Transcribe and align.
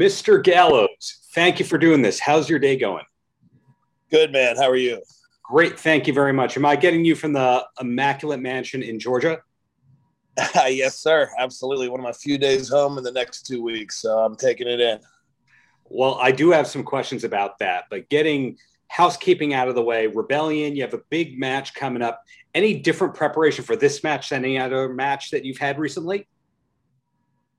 Mr. 0.00 0.42
Gallows, 0.42 1.18
thank 1.34 1.58
you 1.58 1.64
for 1.66 1.76
doing 1.76 2.00
this. 2.00 2.18
How's 2.18 2.48
your 2.48 2.58
day 2.58 2.74
going? 2.74 3.04
Good, 4.10 4.32
man. 4.32 4.56
How 4.56 4.66
are 4.66 4.76
you? 4.76 5.02
Great. 5.42 5.78
Thank 5.78 6.06
you 6.06 6.14
very 6.14 6.32
much. 6.32 6.56
Am 6.56 6.64
I 6.64 6.74
getting 6.74 7.04
you 7.04 7.14
from 7.14 7.34
the 7.34 7.66
Immaculate 7.78 8.40
Mansion 8.40 8.82
in 8.82 8.98
Georgia? 8.98 9.42
yes, 10.54 10.98
sir. 10.98 11.28
Absolutely. 11.38 11.90
One 11.90 12.00
of 12.00 12.04
my 12.04 12.12
few 12.12 12.38
days 12.38 12.70
home 12.70 12.96
in 12.96 13.04
the 13.04 13.12
next 13.12 13.46
two 13.46 13.62
weeks. 13.62 14.00
So 14.00 14.20
I'm 14.20 14.36
taking 14.36 14.66
it 14.68 14.80
in. 14.80 15.00
Well, 15.84 16.14
I 16.18 16.32
do 16.32 16.50
have 16.50 16.66
some 16.66 16.82
questions 16.82 17.22
about 17.22 17.58
that, 17.58 17.84
but 17.90 18.08
getting 18.08 18.56
housekeeping 18.88 19.52
out 19.52 19.68
of 19.68 19.74
the 19.74 19.82
way, 19.82 20.06
Rebellion, 20.06 20.76
you 20.76 20.80
have 20.82 20.94
a 20.94 21.02
big 21.10 21.38
match 21.38 21.74
coming 21.74 22.00
up. 22.00 22.22
Any 22.54 22.80
different 22.80 23.12
preparation 23.12 23.64
for 23.64 23.76
this 23.76 24.02
match 24.02 24.30
than 24.30 24.46
any 24.46 24.58
other 24.58 24.88
match 24.88 25.30
that 25.32 25.44
you've 25.44 25.58
had 25.58 25.78
recently? 25.78 26.26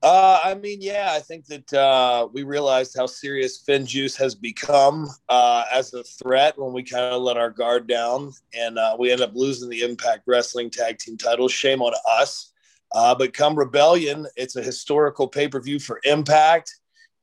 Uh, 0.02 0.40
I 0.42 0.54
mean, 0.54 0.78
yeah, 0.80 1.10
I 1.12 1.20
think 1.20 1.46
that 1.46 1.72
uh, 1.72 2.26
we 2.32 2.42
realized 2.42 2.96
how 2.96 3.06
serious 3.06 3.62
FinJuice 3.62 4.16
has 4.16 4.34
become 4.34 5.08
uh, 5.28 5.62
as 5.72 5.94
a 5.94 6.02
threat 6.02 6.58
when 6.58 6.72
we 6.72 6.82
kind 6.82 7.04
of 7.04 7.22
let 7.22 7.36
our 7.36 7.50
guard 7.50 7.86
down, 7.86 8.32
and 8.52 8.78
uh, 8.78 8.96
we 8.98 9.12
end 9.12 9.20
up 9.20 9.30
losing 9.34 9.68
the 9.68 9.82
Impact 9.82 10.24
Wrestling 10.26 10.70
Tag 10.70 10.98
Team 10.98 11.16
titles. 11.16 11.52
Shame 11.52 11.82
on 11.82 11.94
us. 12.10 12.52
Uh, 12.92 13.14
but 13.14 13.32
come 13.32 13.54
Rebellion, 13.54 14.26
it's 14.34 14.56
a 14.56 14.62
historical 14.62 15.28
pay 15.28 15.46
per 15.46 15.60
view 15.60 15.78
for 15.78 16.00
Impact, 16.02 16.74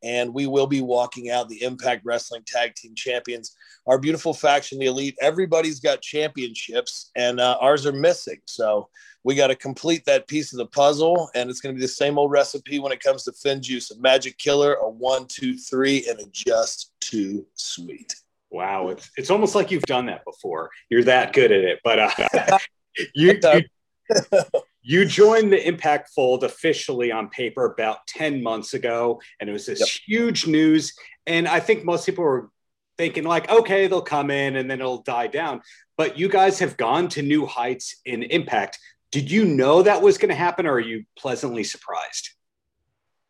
and 0.02 0.34
we 0.34 0.48
will 0.48 0.68
be 0.68 0.82
walking 0.82 1.30
out 1.30 1.50
the 1.50 1.62
Impact 1.62 2.06
Wrestling 2.06 2.44
Tag 2.48 2.76
Team 2.76 2.96
Champions. 2.96 3.58
Our 3.88 4.00
beautiful 4.00 4.34
faction, 4.34 4.80
the 4.80 4.86
Elite, 4.86 5.18
everybody's 5.22 5.82
got 5.82 6.02
championships, 6.02 7.12
and 7.18 7.42
uh, 7.42 7.58
ours 7.60 7.86
are 7.86 7.92
missing. 7.92 8.40
So 8.46 8.88
we 9.24 9.36
got 9.36 9.48
to 9.48 9.56
complete 9.56 10.06
that 10.06 10.28
piece 10.28 10.54
of 10.54 10.58
the 10.58 10.66
puzzle, 10.66 11.30
and 11.36 11.50
it's 11.50 11.60
going 11.60 11.76
to 11.76 11.80
be 11.80 11.86
the 11.86 11.92
same 11.92 12.18
old 12.18 12.32
recipe 12.32 12.80
when 12.80 12.92
it 12.92 13.02
comes 13.02 13.24
to 13.24 13.32
FinJuice: 13.32 13.96
a 13.96 14.00
magic 14.00 14.38
killer, 14.38 14.76
a 14.76 14.90
one, 14.90 15.26
two, 15.28 15.58
three, 15.58 16.08
and 16.10 16.20
a 16.20 16.26
just 16.32 16.94
too 17.00 17.46
sweet. 17.54 18.16
Wow, 18.50 18.90
it's 18.90 19.10
it's 19.18 19.30
almost 19.30 19.56
like 19.56 19.72
you've 19.72 19.84
done 19.84 20.06
that 20.08 20.24
before. 20.26 20.70
You're 20.90 21.04
that 21.04 21.34
good 21.34 21.52
at 21.52 21.64
it, 21.64 21.80
but 21.84 22.00
uh, 22.00 22.58
you, 23.14 23.40
you 23.44 24.42
you 24.82 25.06
joined 25.06 25.52
the 25.52 25.68
Impact 25.68 26.10
Fold 26.16 26.44
officially 26.44 27.12
on 27.12 27.30
paper 27.30 27.66
about 27.66 28.08
ten 28.08 28.42
months 28.42 28.74
ago, 28.74 29.22
and 29.40 29.50
it 29.50 29.54
was 29.54 29.66
this 29.66 29.80
yep. 29.80 29.88
huge 30.08 30.48
news. 30.48 30.94
And 31.28 31.48
I 31.48 31.60
think 31.60 31.86
most 31.86 32.06
people 32.06 32.24
were 32.24 32.50
thinking 32.98 33.24
like, 33.24 33.50
okay, 33.50 33.88
they'll 33.88 34.02
come 34.02 34.30
in 34.30 34.58
and 34.58 34.70
then 34.70 34.82
it'll 34.82 35.04
die 35.04 35.28
down. 35.28 35.62
But 35.98 36.20
you 36.20 36.28
guys 36.28 36.60
have 36.60 36.76
gone 36.76 37.08
to 37.10 37.22
new 37.22 37.46
heights 37.46 37.96
in 38.04 38.24
Impact. 38.24 38.78
Did 39.12 39.32
you 39.32 39.46
know 39.46 39.82
that 39.82 40.02
was 40.02 40.18
going 40.18 40.30
to 40.30 40.36
happen, 40.36 40.68
or 40.68 40.74
are 40.74 40.80
you 40.80 41.06
pleasantly 41.18 41.64
surprised? 41.64 42.30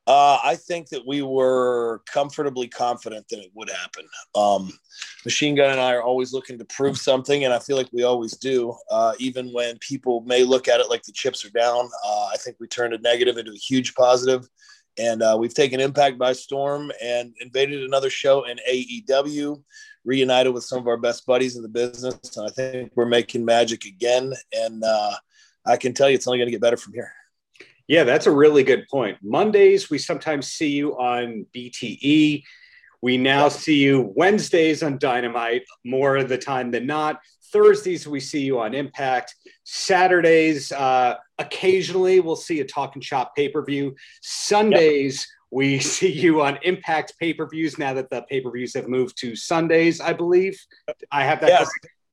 Uh, 0.10 0.40
I 0.44 0.56
think 0.56 0.90
that 0.90 1.06
we 1.06 1.22
were 1.22 2.02
comfortably 2.12 2.68
confident 2.68 3.30
that 3.30 3.40
it 3.40 3.52
would 3.54 3.70
happen. 3.70 4.06
Um, 4.34 4.74
Machine 5.24 5.54
Gun 5.54 5.70
and 5.70 5.80
I 5.80 5.94
are 5.94 6.02
always 6.02 6.34
looking 6.34 6.58
to 6.58 6.66
prove 6.66 6.98
something, 6.98 7.46
and 7.46 7.54
I 7.54 7.60
feel 7.60 7.78
like 7.78 7.90
we 7.94 8.02
always 8.02 8.36
do. 8.36 8.76
Uh, 8.90 9.14
even 9.20 9.54
when 9.54 9.78
people 9.78 10.22
may 10.22 10.44
look 10.44 10.68
at 10.68 10.80
it 10.80 10.90
like 10.90 11.04
the 11.04 11.12
chips 11.12 11.46
are 11.46 11.52
down, 11.52 11.88
uh, 12.04 12.30
I 12.34 12.38
think 12.38 12.58
we 12.60 12.66
turned 12.66 12.96
a 12.96 12.98
negative 12.98 13.38
into 13.38 13.52
a 13.52 13.56
huge 13.56 13.94
positive, 13.94 14.50
and 14.98 15.22
uh, 15.22 15.38
we've 15.40 15.54
taken 15.54 15.80
Impact 15.80 16.18
by 16.18 16.34
storm 16.34 16.92
and 17.04 17.32
invaded 17.40 17.84
another 17.84 18.10
show 18.10 18.46
in 18.46 18.60
AEW, 18.68 19.62
reunited 20.06 20.56
with 20.56 20.64
some 20.64 20.80
of 20.80 20.88
our 20.88 20.98
best 20.98 21.26
buddies 21.28 21.56
in 21.56 21.62
the 21.62 21.70
business, 21.70 22.36
and 22.36 22.48
I 22.48 22.50
think 22.50 22.92
we're 22.96 23.06
making 23.06 23.46
magic 23.46 23.86
again. 23.86 24.34
And 24.54 24.84
uh, 24.84 25.12
I 25.70 25.78
can 25.78 25.94
tell 25.94 26.10
you 26.10 26.16
it's 26.16 26.28
only 26.28 26.40
going 26.40 26.48
to 26.48 26.52
get 26.52 26.62
better 26.62 26.78
from 26.78 26.94
here. 26.94 27.12
Yeah, 27.88 28.04
that's 28.04 28.28
a 28.28 28.32
really 28.32 28.64
good 28.64 28.88
point. 28.88 29.18
Mondays, 29.24 29.90
we 29.90 29.98
sometimes 29.98 30.52
see 30.52 30.70
you 30.70 30.98
on 30.98 31.46
BTE. 31.56 32.44
We 33.02 33.18
now 33.18 33.50
see 33.50 33.78
you 33.78 34.14
Wednesdays 34.16 34.84
on 34.84 34.98
Dynamite 34.98 35.64
more 35.84 36.18
of 36.18 36.30
the 36.30 36.38
time 36.38 36.72
than 36.72 36.86
not. 36.86 37.20
Thursdays, 37.52 38.08
we 38.08 38.20
see 38.20 38.42
you 38.42 38.60
on 38.60 38.76
Impact. 38.76 39.34
Saturdays, 39.64 40.72
uh, 40.72 41.16
occasionally, 41.40 42.20
we'll 42.20 42.36
see 42.36 42.60
a 42.60 42.66
Talking 42.66 43.02
Shop 43.02 43.36
pay 43.36 43.50
per 43.50 43.64
view. 43.64 43.96
Sundays, 44.22 45.28
yep. 45.28 45.48
we 45.50 45.80
see 45.96 46.12
you 46.12 46.42
on 46.42 46.60
Impact 46.62 47.14
pay 47.20 47.34
per 47.34 47.48
views 47.48 47.80
now 47.80 47.94
that 47.94 48.10
the 48.10 48.22
pay 48.24 48.42
per 48.42 48.52
views 48.52 48.76
have 48.76 48.88
moved 48.88 49.18
to 49.22 49.36
Sundays, 49.36 50.00
I 50.00 50.14
believe. 50.14 50.60
I 51.12 51.24
have 51.24 51.42
that. 51.42 51.50
Yeah. 51.50 51.66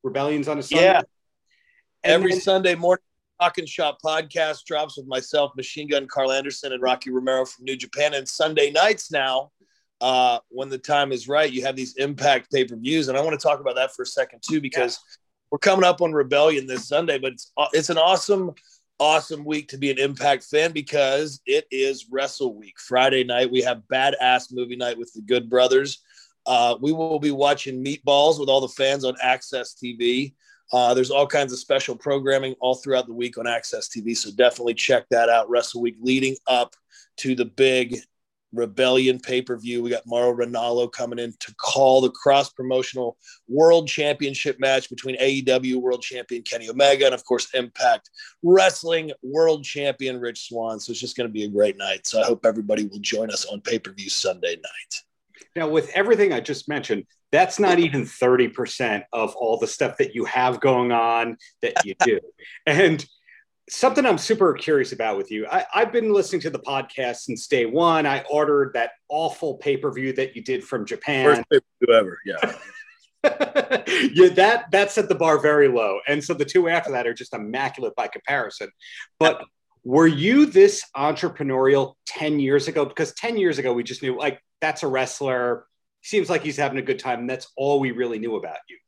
Rebellions 0.03 0.49
on 0.49 0.59
a 0.59 0.63
Sunday. 0.63 0.85
Yeah. 0.85 1.03
Every 2.05 2.31
then, 2.31 2.41
Sunday 2.41 2.77
morning 2.77 3.03
Talking 3.41 3.67
Shop 3.67 3.99
podcast 4.03 4.65
drops 4.65 4.97
with 4.97 5.07
myself, 5.07 5.53
Machine 5.57 5.89
Gun 5.89 6.07
Karl 6.07 6.33
Anderson, 6.33 6.73
and 6.73 6.83
Rocky 6.83 7.11
Romero 7.11 7.45
from 7.45 7.67
New 7.67 7.77
Japan. 7.77 8.15
And 8.15 8.27
Sunday 8.27 8.71
nights 8.71 9.11
now, 9.11 9.51
uh, 10.01 10.39
when 10.49 10.71
the 10.71 10.79
time 10.79 11.13
is 11.13 11.29
right, 11.29 11.53
you 11.53 11.63
have 11.63 11.77
these 11.77 11.97
Impact 11.97 12.51
pay 12.51 12.65
per 12.65 12.77
views, 12.77 13.09
and 13.09 13.17
I 13.17 13.21
want 13.21 13.39
to 13.39 13.47
talk 13.47 13.61
about 13.61 13.75
that 13.77 13.95
for 13.95 14.03
a 14.03 14.07
second 14.07 14.41
too, 14.43 14.61
because 14.61 14.99
yeah. 14.99 15.17
we're 15.51 15.59
coming 15.59 15.85
up 15.85 16.01
on 16.01 16.13
Rebellion 16.13 16.67
this 16.67 16.89
Sunday. 16.89 17.19
But 17.19 17.33
it's 17.33 17.53
it's 17.73 17.91
an 17.91 17.99
awesome, 17.99 18.53
awesome 18.99 19.45
week 19.45 19.69
to 19.69 19.79
be 19.79 19.91
an 19.91 19.99
Impact 19.99 20.45
fan 20.45 20.73
because 20.73 21.41
it 21.45 21.67
is 21.71 22.07
Wrestle 22.11 22.55
Week. 22.55 22.79
Friday 22.79 23.25
night 23.25 23.51
we 23.51 23.61
have 23.63 23.83
Badass 23.93 24.53
Movie 24.53 24.77
Night 24.77 24.99
with 24.99 25.13
the 25.13 25.23
Good 25.23 25.51
Brothers. 25.51 26.03
Uh, 26.47 26.77
we 26.81 26.93
will 26.93 27.19
be 27.19 27.33
watching 27.33 27.85
Meatballs 27.85 28.39
with 28.39 28.49
all 28.49 28.61
the 28.61 28.69
fans 28.69 29.05
on 29.05 29.15
AXS 29.17 29.75
TV. 29.83 30.33
Uh, 30.73 30.95
there's 30.95 31.11
all 31.11 31.27
kinds 31.27 31.53
of 31.53 31.59
special 31.59 31.97
programming 31.97 32.55
all 32.61 32.75
throughout 32.75 33.07
the 33.07 33.13
week 33.13 33.39
on 33.39 33.45
AXS 33.47 33.89
TV. 33.89 34.17
So 34.17 34.31
definitely 34.31 34.75
check 34.75 35.07
that 35.11 35.29
out. 35.29 35.49
Wrestle 35.49 35.81
Week 35.81 35.97
leading 36.01 36.37
up 36.47 36.75
to 37.19 37.35
the 37.35 37.45
big 37.45 37.99
Rebellion 38.53 39.19
pay 39.19 39.43
per 39.43 39.57
view. 39.57 39.83
We 39.83 39.91
got 39.91 40.07
Mauro 40.07 40.35
Ranallo 40.35 40.91
coming 40.91 41.19
in 41.19 41.35
to 41.41 41.55
call 41.57 42.01
the 42.01 42.11
cross 42.11 42.51
promotional 42.51 43.17
world 43.49 43.89
championship 43.89 44.59
match 44.59 44.89
between 44.89 45.19
AEW 45.19 45.77
world 45.77 46.03
champion 46.03 46.43
Kenny 46.43 46.69
Omega 46.69 47.07
and, 47.07 47.15
of 47.15 47.25
course, 47.25 47.53
Impact 47.55 48.11
Wrestling 48.43 49.13
world 49.23 49.65
champion 49.65 50.21
Rich 50.21 50.49
Swann. 50.49 50.81
So 50.81 50.91
it's 50.91 51.01
just 51.01 51.17
going 51.17 51.29
to 51.29 51.33
be 51.33 51.45
a 51.45 51.49
great 51.49 51.77
night. 51.77 52.07
So 52.07 52.21
I 52.21 52.25
hope 52.25 52.47
everybody 52.47 52.87
will 52.87 53.01
join 53.01 53.31
us 53.31 53.45
on 53.45 53.61
pay 53.61 53.79
per 53.79 53.93
view 53.93 54.09
Sunday 54.09 54.57
night. 54.57 55.03
Now, 55.57 55.69
with 55.69 55.91
everything 55.95 56.33
I 56.33 56.41
just 56.41 56.69
mentioned, 56.69 57.05
that's 57.33 57.59
not 57.59 57.79
even 57.79 58.05
30% 58.05 59.05
of 59.13 59.35
all 59.35 59.59
the 59.59 59.67
stuff 59.67 59.97
that 59.97 60.15
you 60.15 60.27
have 60.27 60.61
going 60.61 60.93
on 60.93 61.39
that 61.63 61.85
you 61.85 61.95
do. 62.05 62.21
and 62.67 63.05
something 63.69 64.05
I'm 64.07 64.19
super 64.19 64.53
curious 64.55 64.93
about 64.93 65.17
with 65.17 65.31
you, 65.31 65.47
I, 65.51 65.65
have 65.73 65.93
been 65.93 66.13
listening 66.13 66.43
to 66.43 66.51
the 66.51 66.59
podcast 66.59 67.17
since 67.17 67.47
day 67.47 67.67
one. 67.67 68.07
I 68.07 68.23
ordered 68.31 68.73
that 68.75 68.91
awful 69.09 69.55
pay 69.55 69.77
per 69.77 69.91
view 69.93 70.13
that 70.13 70.37
you 70.37 70.43
did 70.43 70.63
from 70.63 70.85
Japan. 70.85 71.25
First 71.25 71.49
pay 71.51 71.59
per 71.59 71.87
view 71.87 71.95
ever. 71.95 72.19
Yeah. 72.25 72.57
yeah, 74.13 74.29
that 74.35 74.67
that 74.71 74.93
set 74.93 75.09
the 75.09 75.15
bar 75.17 75.41
very 75.41 75.67
low, 75.67 75.99
and 76.07 76.23
so 76.23 76.33
the 76.33 76.45
two 76.45 76.69
after 76.69 76.93
that 76.93 77.09
are 77.09 77.15
just 77.15 77.35
immaculate 77.35 77.93
by 77.97 78.07
comparison. 78.07 78.69
But 79.19 79.45
were 79.87 80.09
you 80.09 80.47
this 80.47 80.83
entrepreneurial 80.97 81.95
ten 82.07 82.41
years 82.41 82.67
ago? 82.67 82.85
Because 82.85 83.15
ten 83.15 83.39
years 83.39 83.59
ago 83.59 83.73
we 83.73 83.85
just 83.85 84.03
knew 84.03 84.19
like 84.19 84.43
that's 84.61 84.83
a 84.83 84.89
wrestler 84.89 85.65
seems 86.03 86.29
like 86.29 86.43
he's 86.43 86.57
having 86.57 86.79
a 86.79 86.83
good 86.83 86.99
time, 86.99 87.21
and 87.21 87.31
that's 87.31 87.53
all 87.57 87.79
we 87.79 87.93
really 87.93 88.19
knew 88.19 88.35
about 88.35 88.59
you. 88.69 88.79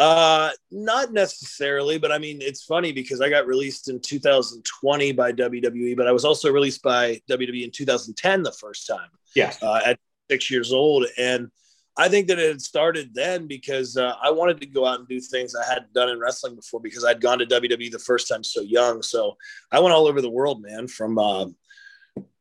Uh, 0.00 0.50
not 0.72 1.12
necessarily, 1.12 1.98
but 1.98 2.10
I 2.10 2.18
mean, 2.18 2.38
it's 2.42 2.64
funny 2.64 2.90
because 2.90 3.20
I 3.20 3.30
got 3.30 3.46
released 3.46 3.88
in 3.88 4.00
2020 4.00 5.12
by 5.12 5.32
WWE, 5.32 5.96
but 5.96 6.08
I 6.08 6.12
was 6.12 6.24
also 6.24 6.50
released 6.52 6.82
by 6.82 7.20
WWE 7.30 7.64
in 7.64 7.70
2010 7.70 8.42
the 8.42 8.52
first 8.52 8.88
time. 8.88 9.08
yeah 9.36 9.54
Uh, 9.62 9.80
at 9.86 9.98
six 10.28 10.50
years 10.50 10.72
old, 10.72 11.06
and 11.16 11.48
I 11.98 12.08
think 12.08 12.28
that 12.28 12.38
it 12.38 12.48
had 12.48 12.60
started 12.60 13.14
then 13.14 13.46
because 13.46 13.96
uh, 13.96 14.14
I 14.22 14.30
wanted 14.30 14.60
to 14.60 14.66
go 14.66 14.86
out 14.86 14.98
and 14.98 15.08
do 15.08 15.20
things 15.20 15.54
I 15.54 15.64
hadn't 15.64 15.94
done 15.94 16.10
in 16.10 16.20
wrestling 16.20 16.54
before 16.54 16.80
because 16.80 17.04
I'd 17.04 17.22
gone 17.22 17.38
to 17.38 17.46
WWE 17.46 17.90
the 17.90 17.98
first 17.98 18.28
time 18.28 18.44
so 18.44 18.60
young. 18.60 19.02
So 19.02 19.36
I 19.72 19.80
went 19.80 19.94
all 19.94 20.06
over 20.06 20.20
the 20.20 20.30
world, 20.30 20.62
man, 20.62 20.88
from 20.88 21.18
uh, 21.18 21.46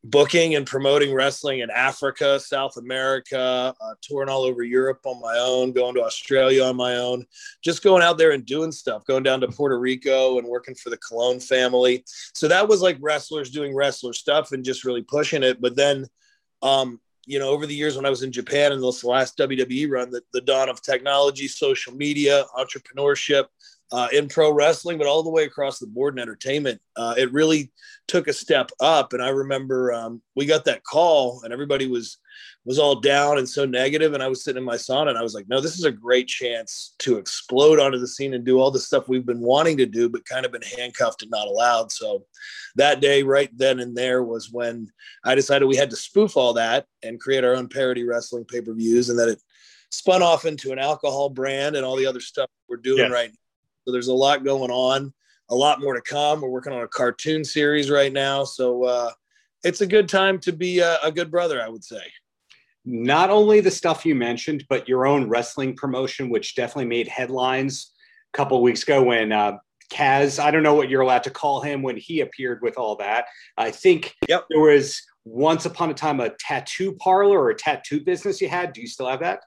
booking 0.04 0.56
and 0.56 0.68
promoting 0.68 1.14
wrestling 1.14 1.60
in 1.60 1.72
Africa, 1.72 2.40
South 2.40 2.78
America, 2.78 3.74
uh, 3.80 3.94
touring 4.02 4.30
all 4.30 4.44
over 4.44 4.62
Europe 4.62 5.00
on 5.06 5.20
my 5.20 5.38
own, 5.40 5.72
going 5.72 5.96
to 5.96 6.04
Australia 6.04 6.64
on 6.64 6.76
my 6.76 6.98
own, 6.98 7.26
just 7.64 7.82
going 7.82 8.04
out 8.04 8.18
there 8.18 8.32
and 8.32 8.46
doing 8.46 8.72
stuff, 8.72 9.06
going 9.06 9.24
down 9.24 9.42
to 9.42 9.48
Puerto 9.48 9.80
Rico 9.80 10.38
and 10.38 10.48
working 10.48 10.76
for 10.76 10.92
the 10.92 10.98
Colon 10.98 11.40
family. 11.40 12.04
So 12.34 12.48
that 12.48 12.68
was 12.68 12.82
like 12.82 12.98
wrestlers 13.00 13.50
doing 13.50 13.74
wrestler 13.74 14.14
stuff 14.14 14.52
and 14.52 14.64
just 14.64 14.86
really 14.86 15.02
pushing 15.02 15.44
it. 15.44 15.60
But 15.60 15.76
then, 15.76 16.06
um, 16.62 17.00
you 17.26 17.40
know, 17.40 17.50
over 17.50 17.66
the 17.66 17.76
years 17.76 17.96
when 17.96 18.06
I 18.06 18.10
was 18.10 18.24
in 18.24 18.32
Japan 18.32 18.72
and 18.72 18.84
this 18.84 19.04
last 19.04 19.38
WWE 19.38 19.90
run, 19.90 20.12
the, 20.12 20.22
the 20.34 20.42
dawn 20.42 20.70
of 20.70 20.82
technology, 20.82 21.48
social 21.48 21.94
media, 21.94 22.46
entrepreneurship, 22.58 23.46
uh, 23.92 24.08
in 24.12 24.28
pro 24.28 24.52
wrestling, 24.52 24.98
but 24.98 25.08
all 25.08 25.24
the 25.24 25.30
way 25.30 25.44
across 25.44 25.80
the 25.80 25.88
board 25.88 26.16
in 26.16 26.22
entertainment. 26.22 26.82
Uh, 26.96 27.14
it 27.18 27.32
really 27.32 27.72
took 28.08 28.28
a 28.28 28.34
step 28.34 28.72
up. 28.80 29.14
And 29.14 29.22
I 29.22 29.30
remember 29.30 29.94
um, 29.94 30.22
we 30.36 30.46
got 30.46 30.66
that 30.66 30.84
call, 30.84 31.42
and 31.44 31.54
everybody 31.54 31.88
was 31.88 32.18
was 32.66 32.80
all 32.80 33.00
down 33.00 33.38
and 33.38 33.48
so 33.48 33.64
negative. 33.64 34.14
And 34.14 34.24
I 34.24 34.28
was 34.28 34.44
sitting 34.44 34.58
in 34.58 34.66
my 34.66 34.76
sauna, 34.76 35.10
and 35.10 35.18
I 35.18 35.22
was 35.22 35.36
like, 35.36 35.48
"No, 35.48 35.62
this 35.62 35.78
is 35.78 35.86
a 35.86 35.92
great 35.92 36.28
chance 36.28 36.96
to 37.00 37.18
explode 37.18 37.80
onto 37.80 38.00
the 38.00 38.08
scene 38.08 38.34
and 38.34 38.44
do 38.44 38.60
all 38.60 38.72
the 38.72 38.80
stuff 38.80 39.08
we've 39.08 39.26
been 39.26 39.42
wanting 39.42 39.78
to 39.78 39.86
do, 39.86 40.10
but 40.10 40.26
kind 40.26 40.46
of 40.46 40.52
been 40.52 40.64
handcuffed 40.78 41.22
and 41.22 41.32
not 41.32 41.48
allowed." 41.48 41.92
So 41.92 42.26
that 42.76 43.02
day, 43.02 43.22
right 43.22 43.56
then 43.56 43.80
and 43.80 43.96
there, 43.96 44.24
was 44.24 44.52
when 44.52 44.90
I 45.24 45.36
decided 45.36 45.66
we 45.66 45.76
had 45.76 45.92
to 45.92 45.96
spoof 45.96 46.36
all 46.36 46.54
that 46.54 46.88
and 47.04 47.20
create 47.20 47.44
our 47.44 47.56
own 47.56 47.70
parody 47.70 48.04
wrestling 48.04 48.46
pay 48.46 48.62
per 48.62 48.74
views, 48.74 49.10
and 49.10 49.20
that 49.20 49.30
it 49.30 49.42
spun 49.92 50.24
off 50.24 50.46
into 50.46 50.72
an 50.72 50.80
alcohol 50.80 51.30
brand 51.30 51.76
and 51.76 51.86
all 51.86 51.96
the 51.96 52.08
other 52.08 52.20
stuff 52.20 52.50
we're 52.68 52.78
doing 52.78 53.12
right 53.12 53.30
now 53.30 53.45
so 53.86 53.92
there's 53.92 54.08
a 54.08 54.14
lot 54.14 54.44
going 54.44 54.72
on, 54.72 55.14
a 55.50 55.56
lot 55.56 55.80
more 55.80 55.94
to 55.94 56.02
come. 56.02 56.42
We're 56.42 56.50
working 56.50 56.74
on 56.74 56.82
a 56.82 56.88
cartoon 56.88 57.44
series 57.44 57.92
right 57.92 58.12
now. 58.12 58.44
So 58.44 58.84
uh, 58.84 59.12
it's 59.64 59.82
a 59.82 59.88
good 59.88 60.10
time 60.10 60.40
to 60.40 60.52
be 60.52 60.80
a, 60.80 60.98
a 61.04 61.12
good 61.12 61.30
brother, 61.30 61.62
I 61.62 61.70
would 61.70 61.84
say. 61.84 62.02
Not 62.84 63.30
only 63.30 63.62
the 63.62 63.72
stuff 63.72 64.06
you 64.06 64.16
mentioned, 64.16 64.66
but 64.70 64.90
your 64.90 65.08
own 65.08 65.30
wrestling 65.30 65.76
promotion, 65.76 66.30
which 66.30 66.56
definitely 66.56 66.86
made 66.86 67.08
headlines 67.08 67.92
a 68.34 68.38
couple 68.38 68.62
weeks 68.62 68.84
ago 68.84 69.04
when 69.04 69.32
uh, 69.32 69.58
Kaz, 69.92 70.40
I 70.40 70.52
don't 70.52 70.64
know 70.64 70.74
what 70.74 70.90
you're 70.90 71.02
allowed 71.02 71.24
to 71.24 71.32
call 71.32 71.62
him 71.62 71.82
when 71.82 71.98
he 71.98 72.22
appeared 72.22 72.62
with 72.62 72.78
all 72.78 72.96
that. 72.98 73.26
I 73.58 73.72
think 73.72 74.16
yep. 74.28 74.46
there 74.50 74.62
was 74.62 75.02
once 75.26 75.66
upon 75.66 75.90
a 75.90 75.94
time 75.94 76.20
a 76.20 76.30
tattoo 76.40 76.94
parlor 76.94 77.40
or 77.40 77.50
a 77.50 77.56
tattoo 77.56 78.02
business 78.02 78.42
you 78.42 78.50
had. 78.50 78.74
Do 78.74 78.82
you 78.82 78.88
still 78.88 79.08
have 79.08 79.20
that? 79.22 79.42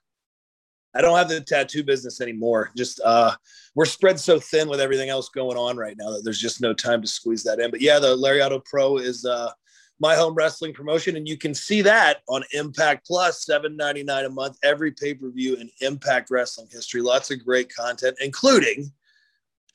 I 0.99 1.01
don't 1.01 1.17
have 1.17 1.29
the 1.29 1.41
tattoo 1.41 1.85
business 1.85 2.21
anymore. 2.21 2.73
Just 2.77 3.01
uh, 3.05 3.33
we're 3.77 3.85
spread 3.85 4.19
so 4.19 4.41
thin 4.41 4.69
with 4.69 4.81
everything 4.81 5.11
else 5.11 5.29
going 5.29 5.57
on 5.57 5.77
right 5.77 5.97
now 5.97 6.11
that 6.11 6.25
there's 6.25 6.41
just 6.41 6.61
no 6.61 6.75
time 6.75 7.01
to 7.01 7.07
squeeze 7.07 7.45
that 7.45 7.61
in. 7.61 7.71
But 7.71 7.81
yeah, 7.81 8.01
the 8.01 8.17
Lariato 8.17 8.65
Pro 8.65 8.97
is 8.97 9.25
uh, 9.25 9.53
my 10.01 10.17
home 10.17 10.35
wrestling 10.35 10.75
promotion, 10.75 11.17
and 11.17 11.29
you 11.29 11.39
can 11.39 11.55
see 11.55 11.83
that 11.83 12.23
on 12.29 12.43
Impact 12.53 13.07
Plus, 13.07 13.47
seven 13.47 13.77
ninety 13.77 14.03
nine 14.03 14.25
a 14.25 14.29
month, 14.29 14.59
every 14.65 14.91
pay 14.91 15.15
per 15.15 15.31
view 15.31 15.55
in 15.55 15.71
Impact 15.83 16.31
Wrestling 16.31 16.67
history. 16.69 17.01
Lots 17.01 17.31
of 17.31 17.45
great 17.45 17.73
content, 17.73 18.17
including 18.21 18.93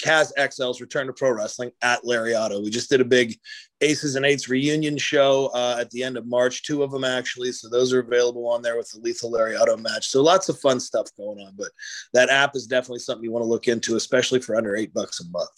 Kaz 0.02 0.32
XL's 0.38 0.82
Return 0.82 1.08
to 1.08 1.14
Pro 1.14 1.32
Wrestling 1.32 1.72
at 1.82 2.04
Lariato. 2.04 2.64
We 2.64 2.70
just 2.70 2.90
did 2.90 3.02
a 3.02 3.06
big 3.06 3.38
Aces 3.82 4.16
and 4.16 4.26
Eights 4.26 4.50
reunion 4.50 4.98
show 4.98 5.52
uh, 5.54 5.78
at 5.80 5.90
the 5.92 6.04
end 6.04 6.18
of 6.18 6.26
March, 6.26 6.64
two 6.64 6.84
of 6.84 6.92
them 6.92 7.04
actually. 7.04 7.52
So 7.52 7.70
those 7.70 7.94
are 7.94 8.00
available 8.00 8.48
on 8.48 8.62
there 8.62 8.78
with 8.78 8.90
the 8.92 9.00
Lethal 9.00 9.32
Lariato 9.32 9.78
match. 9.80 10.08
So 10.08 10.22
lots 10.22 10.50
of 10.50 10.60
fun 10.60 10.80
stuff 10.80 11.08
going 11.18 11.40
on. 11.40 11.54
But 11.58 11.70
that 12.14 12.30
app 12.30 12.56
is 12.56 12.68
definitely 12.68 13.00
something 13.00 13.24
you 13.24 13.32
want 13.32 13.44
to 13.44 13.50
look 13.50 13.68
into, 13.68 13.96
especially 13.96 14.40
for 14.40 14.56
under 14.56 14.76
eight 14.76 14.94
bucks 14.94 15.22
a 15.22 15.30
month. 15.30 15.50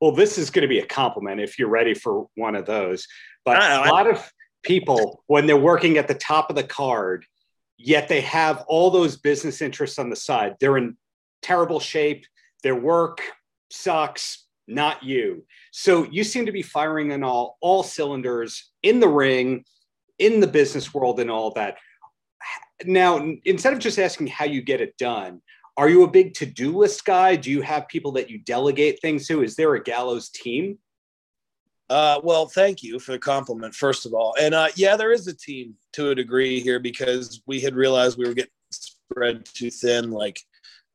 Well, 0.00 0.12
this 0.12 0.38
is 0.38 0.50
going 0.50 0.62
to 0.62 0.68
be 0.68 0.80
a 0.80 0.86
compliment 0.86 1.40
if 1.40 1.58
you're 1.58 1.68
ready 1.68 1.94
for 1.94 2.28
one 2.34 2.54
of 2.54 2.66
those. 2.66 3.06
But 3.44 3.62
a 3.62 3.90
lot 3.90 4.08
of 4.08 4.30
people, 4.62 5.22
when 5.26 5.46
they're 5.46 5.56
working 5.56 5.96
at 5.96 6.08
the 6.08 6.14
top 6.14 6.50
of 6.50 6.56
the 6.56 6.64
card, 6.64 7.24
yet 7.78 8.08
they 8.08 8.20
have 8.22 8.64
all 8.68 8.90
those 8.90 9.16
business 9.16 9.62
interests 9.62 9.98
on 9.98 10.10
the 10.10 10.16
side, 10.16 10.56
they're 10.60 10.76
in 10.76 10.96
terrible 11.42 11.80
shape. 11.80 12.26
Their 12.62 12.74
work 12.74 13.20
sucks, 13.70 14.46
not 14.66 15.02
you. 15.02 15.44
So 15.70 16.04
you 16.10 16.24
seem 16.24 16.46
to 16.46 16.52
be 16.52 16.62
firing 16.62 17.12
on 17.12 17.22
all 17.22 17.56
all 17.60 17.82
cylinders 17.82 18.70
in 18.82 19.00
the 19.00 19.08
ring, 19.08 19.64
in 20.18 20.40
the 20.40 20.46
business 20.46 20.92
world, 20.92 21.20
and 21.20 21.30
all 21.30 21.50
that. 21.52 21.76
Now, 22.84 23.32
instead 23.44 23.72
of 23.72 23.78
just 23.78 23.98
asking 23.98 24.26
how 24.26 24.44
you 24.44 24.60
get 24.60 24.80
it 24.80 24.96
done, 24.98 25.40
are 25.76 25.88
you 25.88 26.04
a 26.04 26.10
big 26.10 26.34
to-do 26.34 26.76
list 26.76 27.04
guy? 27.04 27.36
Do 27.36 27.50
you 27.50 27.60
have 27.62 27.88
people 27.88 28.12
that 28.12 28.30
you 28.30 28.38
delegate 28.38 29.00
things 29.00 29.26
to? 29.28 29.42
Is 29.42 29.56
there 29.56 29.74
a 29.74 29.82
gallows 29.82 30.30
team? 30.30 30.78
Uh, 31.88 32.20
well, 32.24 32.46
thank 32.46 32.82
you 32.82 32.98
for 32.98 33.12
the 33.12 33.18
compliment, 33.18 33.74
first 33.74 34.06
of 34.06 34.14
all. 34.14 34.34
And 34.40 34.54
uh, 34.54 34.68
yeah, 34.74 34.96
there 34.96 35.12
is 35.12 35.26
a 35.28 35.36
team 35.36 35.74
to 35.92 36.10
a 36.10 36.14
degree 36.14 36.60
here 36.60 36.80
because 36.80 37.42
we 37.46 37.60
had 37.60 37.74
realized 37.74 38.18
we 38.18 38.26
were 38.26 38.34
getting 38.34 38.50
spread 38.70 39.44
too 39.44 39.70
thin. 39.70 40.10
Like 40.10 40.40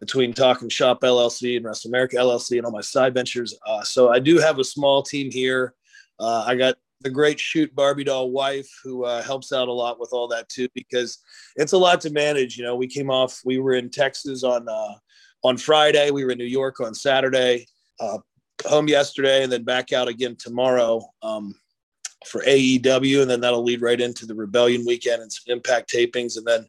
between 0.01 0.33
Talking 0.33 0.68
Shop 0.68 1.00
LLC 1.01 1.56
and 1.56 1.65
Wrestle 1.65 1.89
America 1.89 2.18
LLC 2.18 2.57
and 2.57 2.65
all 2.65 2.71
my 2.71 2.81
side 2.81 3.13
ventures. 3.13 3.57
Uh, 3.65 3.83
so 3.83 4.09
I 4.09 4.19
do 4.19 4.39
have 4.39 4.59
a 4.59 4.63
small 4.63 5.03
team 5.03 5.31
here. 5.31 5.75
Uh, 6.19 6.44
I 6.45 6.56
got 6.56 6.75
the 7.01 7.09
great 7.09 7.39
shoot 7.39 7.74
Barbie 7.74 8.03
doll 8.03 8.31
wife 8.31 8.68
who 8.83 9.06
uh, 9.06 9.21
helps 9.21 9.53
out 9.53 9.68
a 9.68 9.74
lot 9.74 10.00
with 10.00 10.09
all 10.12 10.27
that 10.27 10.50
too 10.50 10.68
because 10.74 11.19
it's 11.56 11.74
a 11.74 11.77
lot 11.77 12.01
to 12.01 12.09
manage. 12.09 12.57
You 12.57 12.63
know, 12.63 12.75
we 12.75 12.88
came 12.88 13.12
off. 13.12 13.39
We 13.45 13.59
were 13.59 13.74
in 13.74 13.89
Texas 13.89 14.44
on 14.44 14.68
uh, 14.68 14.95
on 15.44 15.57
Friday. 15.57 16.09
We 16.09 16.25
were 16.25 16.31
in 16.31 16.39
New 16.39 16.45
York 16.45 16.80
on 16.80 16.94
Saturday. 16.94 17.68
Uh, 18.00 18.18
home 18.65 18.88
yesterday, 18.88 19.44
and 19.44 19.51
then 19.51 19.63
back 19.63 19.94
out 19.94 20.07
again 20.07 20.36
tomorrow. 20.36 21.01
Um, 21.21 21.56
for 22.27 22.44
AEW, 22.44 23.24
and 23.24 23.31
then 23.31 23.42
that'll 23.42 23.63
lead 23.63 23.81
right 23.81 24.00
into 24.00 24.27
the 24.27 24.36
Rebellion 24.36 24.86
weekend 24.86 25.24
and 25.24 25.33
some 25.33 25.51
Impact 25.51 25.92
tapings, 25.92 26.38
and 26.38 26.45
then 26.45 26.68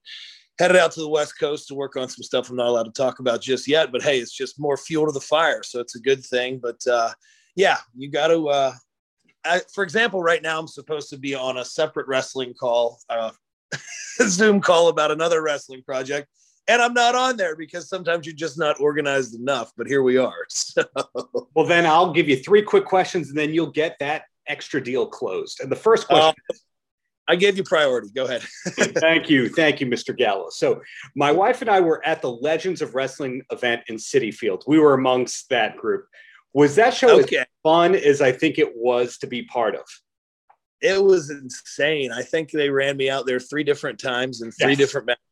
headed 0.62 0.76
out 0.76 0.92
to 0.92 1.00
the 1.00 1.08
West 1.08 1.40
Coast 1.40 1.66
to 1.66 1.74
work 1.74 1.96
on 1.96 2.08
some 2.08 2.22
stuff 2.22 2.48
I'm 2.48 2.54
not 2.54 2.68
allowed 2.68 2.84
to 2.84 2.92
talk 2.92 3.18
about 3.18 3.42
just 3.42 3.66
yet. 3.66 3.90
But 3.90 4.00
hey, 4.00 4.18
it's 4.18 4.32
just 4.32 4.60
more 4.60 4.76
fuel 4.76 5.06
to 5.06 5.12
the 5.12 5.20
fire, 5.20 5.64
so 5.64 5.80
it's 5.80 5.96
a 5.96 6.00
good 6.00 6.24
thing. 6.24 6.60
But 6.62 6.86
uh, 6.86 7.10
yeah, 7.56 7.78
you 7.96 8.08
got 8.08 8.28
to. 8.28 8.48
Uh, 8.48 8.72
I, 9.44 9.60
for 9.74 9.82
example, 9.82 10.22
right 10.22 10.40
now 10.40 10.60
I'm 10.60 10.68
supposed 10.68 11.10
to 11.10 11.18
be 11.18 11.34
on 11.34 11.58
a 11.58 11.64
separate 11.64 12.06
wrestling 12.06 12.54
call, 12.54 13.00
uh, 13.10 13.32
Zoom 14.22 14.60
call 14.60 14.86
about 14.86 15.10
another 15.10 15.42
wrestling 15.42 15.82
project, 15.82 16.28
and 16.68 16.80
I'm 16.80 16.94
not 16.94 17.16
on 17.16 17.36
there 17.36 17.56
because 17.56 17.88
sometimes 17.88 18.24
you're 18.24 18.36
just 18.36 18.56
not 18.56 18.80
organized 18.80 19.34
enough. 19.34 19.72
But 19.76 19.88
here 19.88 20.02
we 20.02 20.16
are. 20.16 20.46
So. 20.48 20.84
Well, 21.54 21.66
then 21.66 21.84
I'll 21.84 22.12
give 22.12 22.28
you 22.28 22.36
three 22.36 22.62
quick 22.62 22.84
questions, 22.84 23.30
and 23.30 23.36
then 23.36 23.52
you'll 23.52 23.72
get 23.72 23.98
that 23.98 24.22
extra 24.46 24.82
deal 24.82 25.06
closed. 25.06 25.60
And 25.60 25.70
the 25.70 25.76
first 25.76 26.06
question. 26.06 26.34
Uh, 26.50 26.56
I 27.28 27.36
gave 27.36 27.56
you 27.56 27.62
priority. 27.62 28.08
Go 28.14 28.24
ahead. 28.24 28.42
thank 28.66 29.30
you. 29.30 29.48
Thank 29.48 29.80
you, 29.80 29.86
Mr. 29.86 30.16
Gallo. 30.16 30.48
So, 30.50 30.82
my 31.14 31.30
wife 31.30 31.60
and 31.60 31.70
I 31.70 31.80
were 31.80 32.04
at 32.04 32.20
the 32.20 32.30
Legends 32.30 32.82
of 32.82 32.94
Wrestling 32.94 33.42
event 33.50 33.82
in 33.88 33.96
Citi 33.96 34.34
Field. 34.34 34.64
We 34.66 34.78
were 34.78 34.94
amongst 34.94 35.48
that 35.50 35.76
group. 35.76 36.06
Was 36.52 36.74
that 36.76 36.94
show 36.94 37.20
okay. 37.20 37.38
as 37.38 37.46
fun 37.62 37.94
as 37.94 38.20
I 38.20 38.32
think 38.32 38.58
it 38.58 38.72
was 38.76 39.18
to 39.18 39.26
be 39.26 39.44
part 39.44 39.74
of? 39.74 39.84
It 40.80 41.02
was 41.02 41.30
insane. 41.30 42.10
I 42.12 42.22
think 42.22 42.50
they 42.50 42.68
ran 42.68 42.96
me 42.96 43.08
out 43.08 43.24
there 43.24 43.38
three 43.38 43.62
different 43.62 44.00
times 44.00 44.42
in 44.42 44.50
three 44.50 44.70
yes. 44.70 44.78
different 44.78 45.06
matches 45.06 45.31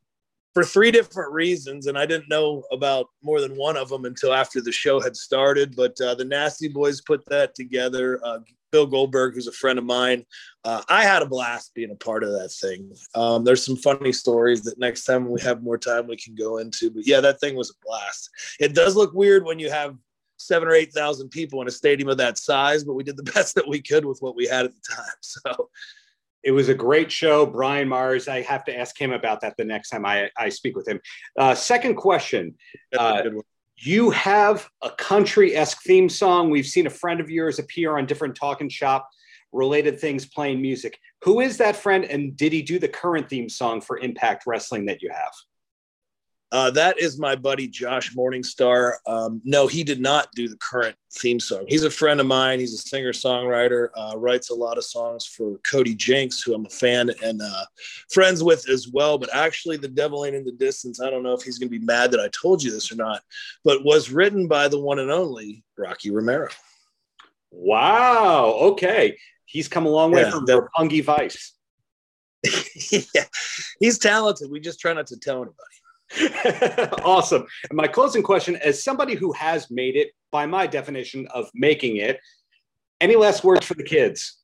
for 0.54 0.64
three 0.64 0.90
different 0.90 1.32
reasons, 1.32 1.86
and 1.86 1.96
I 1.96 2.06
didn't 2.06 2.28
know 2.28 2.64
about 2.72 3.06
more 3.22 3.40
than 3.40 3.56
one 3.56 3.76
of 3.76 3.88
them 3.88 4.04
until 4.04 4.32
after 4.32 4.60
the 4.60 4.72
show 4.72 5.00
had 5.00 5.16
started. 5.16 5.76
But 5.76 6.00
uh, 6.00 6.14
the 6.14 6.24
Nasty 6.24 6.68
Boys 6.68 7.00
put 7.00 7.24
that 7.26 7.54
together. 7.54 8.20
Uh, 8.24 8.40
Bill 8.72 8.86
Goldberg, 8.86 9.34
who's 9.34 9.46
a 9.46 9.52
friend 9.52 9.78
of 9.78 9.84
mine, 9.84 10.24
uh, 10.64 10.82
I 10.88 11.02
had 11.02 11.22
a 11.22 11.26
blast 11.26 11.74
being 11.74 11.90
a 11.90 11.96
part 11.96 12.22
of 12.22 12.30
that 12.30 12.52
thing. 12.52 12.92
Um, 13.14 13.44
there's 13.44 13.64
some 13.64 13.76
funny 13.76 14.12
stories 14.12 14.62
that 14.62 14.78
next 14.78 15.04
time 15.04 15.28
we 15.28 15.40
have 15.40 15.62
more 15.62 15.78
time 15.78 16.06
we 16.06 16.16
can 16.16 16.34
go 16.34 16.58
into. 16.58 16.90
But 16.90 17.06
yeah, 17.06 17.20
that 17.20 17.40
thing 17.40 17.56
was 17.56 17.70
a 17.70 17.84
blast. 17.84 18.30
It 18.60 18.74
does 18.74 18.96
look 18.96 19.12
weird 19.12 19.44
when 19.44 19.58
you 19.58 19.70
have 19.70 19.96
seven 20.36 20.68
or 20.68 20.72
eight 20.72 20.92
thousand 20.92 21.28
people 21.30 21.60
in 21.60 21.68
a 21.68 21.72
stadium 21.72 22.08
of 22.08 22.16
that 22.16 22.38
size, 22.38 22.84
but 22.84 22.94
we 22.94 23.04
did 23.04 23.16
the 23.16 23.22
best 23.34 23.54
that 23.54 23.68
we 23.68 23.80
could 23.80 24.04
with 24.04 24.18
what 24.20 24.36
we 24.36 24.46
had 24.46 24.64
at 24.64 24.72
the 24.72 24.94
time. 24.94 25.14
So 25.20 25.70
it 26.42 26.52
was 26.52 26.68
a 26.68 26.74
great 26.74 27.10
show. 27.12 27.46
Brian 27.46 27.88
Mars. 27.88 28.28
I 28.28 28.42
have 28.42 28.64
to 28.64 28.76
ask 28.76 28.98
him 28.98 29.12
about 29.12 29.40
that 29.42 29.54
the 29.56 29.64
next 29.64 29.90
time 29.90 30.06
I, 30.06 30.30
I 30.36 30.48
speak 30.48 30.76
with 30.76 30.88
him. 30.88 31.00
Uh, 31.38 31.54
second 31.54 31.96
question. 31.96 32.54
Uh, 32.96 33.22
you 33.76 34.10
have 34.10 34.68
a 34.82 34.90
country 34.90 35.56
esque 35.56 35.82
theme 35.82 36.08
song. 36.08 36.50
We've 36.50 36.66
seen 36.66 36.86
a 36.86 36.90
friend 36.90 37.20
of 37.20 37.30
yours 37.30 37.58
appear 37.58 37.98
on 37.98 38.06
different 38.06 38.34
talking 38.34 38.68
shop 38.68 39.08
related 39.52 39.98
things 39.98 40.26
playing 40.26 40.62
music. 40.62 40.98
Who 41.22 41.40
is 41.40 41.56
that 41.58 41.76
friend? 41.76 42.04
And 42.04 42.36
did 42.36 42.52
he 42.52 42.62
do 42.62 42.78
the 42.78 42.88
current 42.88 43.28
theme 43.28 43.48
song 43.48 43.80
for 43.80 43.98
Impact 43.98 44.44
Wrestling 44.46 44.86
that 44.86 45.02
you 45.02 45.10
have? 45.10 45.32
Uh, 46.52 46.70
that 46.70 46.98
is 46.98 47.18
my 47.18 47.36
buddy 47.36 47.68
Josh 47.68 48.14
Morningstar. 48.14 48.94
Um, 49.06 49.40
no, 49.44 49.68
he 49.68 49.84
did 49.84 50.00
not 50.00 50.32
do 50.34 50.48
the 50.48 50.56
current 50.56 50.96
theme 51.12 51.38
song. 51.38 51.64
He's 51.68 51.84
a 51.84 51.90
friend 51.90 52.20
of 52.20 52.26
mine. 52.26 52.58
He's 52.58 52.74
a 52.74 52.78
singer 52.78 53.12
songwriter. 53.12 53.88
Uh, 53.96 54.16
writes 54.16 54.50
a 54.50 54.54
lot 54.54 54.76
of 54.76 54.84
songs 54.84 55.26
for 55.26 55.58
Cody 55.58 55.94
Jinks, 55.94 56.42
who 56.42 56.54
I'm 56.54 56.66
a 56.66 56.70
fan 56.70 57.10
and 57.22 57.40
uh, 57.40 57.64
friends 58.10 58.42
with 58.42 58.68
as 58.68 58.88
well. 58.88 59.16
But 59.16 59.34
actually, 59.34 59.76
"The 59.76 59.88
Devil 59.88 60.24
Ain't 60.24 60.34
in 60.34 60.44
the 60.44 60.52
Distance." 60.52 61.00
I 61.00 61.08
don't 61.08 61.22
know 61.22 61.34
if 61.34 61.42
he's 61.42 61.58
going 61.58 61.70
to 61.70 61.78
be 61.78 61.84
mad 61.84 62.10
that 62.12 62.20
I 62.20 62.28
told 62.28 62.62
you 62.62 62.72
this 62.72 62.90
or 62.90 62.96
not, 62.96 63.22
but 63.64 63.84
was 63.84 64.10
written 64.10 64.48
by 64.48 64.66
the 64.66 64.80
one 64.80 64.98
and 64.98 65.10
only 65.10 65.64
Rocky 65.78 66.10
Romero. 66.10 66.48
Wow. 67.52 68.56
Okay, 68.60 69.16
he's 69.46 69.68
come 69.68 69.86
a 69.86 69.90
long 69.90 70.10
way 70.10 70.22
yeah, 70.22 70.30
from 70.30 70.46
the 70.46 70.62
Roppongi 70.62 71.04
Vice. 71.04 71.54
yeah, 72.90 73.24
he's 73.78 73.98
talented. 73.98 74.50
We 74.50 74.60
just 74.60 74.80
try 74.80 74.92
not 74.92 75.06
to 75.08 75.18
tell 75.18 75.36
anybody. 75.36 75.56
awesome. 77.04 77.46
And 77.68 77.76
my 77.76 77.86
closing 77.86 78.22
question 78.22 78.56
as 78.56 78.82
somebody 78.82 79.14
who 79.14 79.32
has 79.32 79.70
made 79.70 79.96
it 79.96 80.10
by 80.30 80.46
my 80.46 80.66
definition 80.66 81.26
of 81.28 81.50
making 81.54 81.96
it, 81.96 82.20
any 83.00 83.16
last 83.16 83.44
words 83.44 83.66
for 83.66 83.74
the 83.74 83.84
kids? 83.84 84.38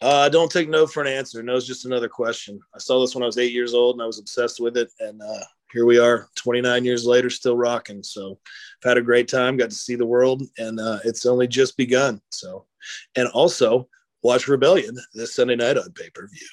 Uh, 0.00 0.28
don't 0.30 0.50
take 0.50 0.68
no 0.68 0.86
for 0.86 1.02
an 1.02 1.08
answer. 1.08 1.42
No 1.42 1.56
is 1.56 1.66
just 1.66 1.84
another 1.84 2.08
question. 2.08 2.58
I 2.74 2.78
saw 2.78 3.00
this 3.00 3.14
when 3.14 3.22
I 3.22 3.26
was 3.26 3.36
eight 3.36 3.52
years 3.52 3.74
old 3.74 3.96
and 3.96 4.02
I 4.02 4.06
was 4.06 4.18
obsessed 4.18 4.58
with 4.58 4.76
it. 4.78 4.90
And 4.98 5.20
uh, 5.20 5.44
here 5.72 5.84
we 5.84 5.98
are 5.98 6.28
29 6.36 6.84
years 6.84 7.04
later, 7.04 7.28
still 7.28 7.56
rocking. 7.56 8.02
So 8.02 8.38
I've 8.82 8.88
had 8.88 8.98
a 8.98 9.02
great 9.02 9.28
time, 9.28 9.56
got 9.56 9.70
to 9.70 9.76
see 9.76 9.96
the 9.96 10.06
world, 10.06 10.42
and 10.58 10.80
uh, 10.80 11.00
it's 11.04 11.26
only 11.26 11.46
just 11.46 11.76
begun. 11.76 12.20
So, 12.30 12.66
and 13.14 13.28
also 13.28 13.88
watch 14.22 14.48
Rebellion 14.48 14.96
this 15.14 15.34
Sunday 15.34 15.56
night 15.56 15.76
on 15.76 15.92
pay 15.92 16.10
per 16.10 16.26
view. 16.26 16.48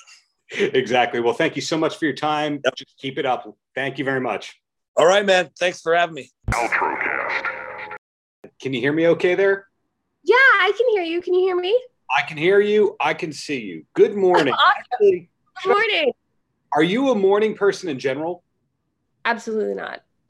Exactly. 0.51 1.19
Well, 1.19 1.33
thank 1.33 1.55
you 1.55 1.61
so 1.61 1.77
much 1.77 1.97
for 1.97 2.05
your 2.05 2.13
time. 2.13 2.59
Yep. 2.63 2.75
Just 2.75 2.97
keep 2.97 3.17
it 3.17 3.25
up. 3.25 3.47
Thank 3.75 3.97
you 3.97 4.05
very 4.05 4.21
much. 4.21 4.59
All 4.95 5.05
right, 5.05 5.25
man. 5.25 5.49
Thanks 5.59 5.81
for 5.81 5.93
having 5.93 6.15
me. 6.15 6.31
Can 8.61 8.73
you 8.73 8.79
hear 8.79 8.93
me 8.93 9.07
okay 9.09 9.35
there? 9.35 9.67
Yeah, 10.23 10.35
I 10.35 10.73
can 10.75 10.89
hear 10.89 11.03
you. 11.03 11.21
Can 11.21 11.33
you 11.33 11.41
hear 11.41 11.55
me? 11.55 11.79
I 12.15 12.21
can 12.23 12.37
hear 12.37 12.59
you. 12.59 12.95
I 12.99 13.13
can 13.13 13.31
see 13.31 13.59
you. 13.59 13.85
Good 13.93 14.15
morning. 14.15 14.53
Oh, 14.57 14.57
awesome. 14.57 14.83
Actually, 14.93 15.29
Good 15.63 15.69
morning. 15.69 16.13
Are 16.73 16.83
you 16.83 17.11
a 17.11 17.15
morning 17.15 17.55
person 17.55 17.89
in 17.89 17.99
general? 17.99 18.43
Absolutely 19.25 19.75
not. 19.75 20.03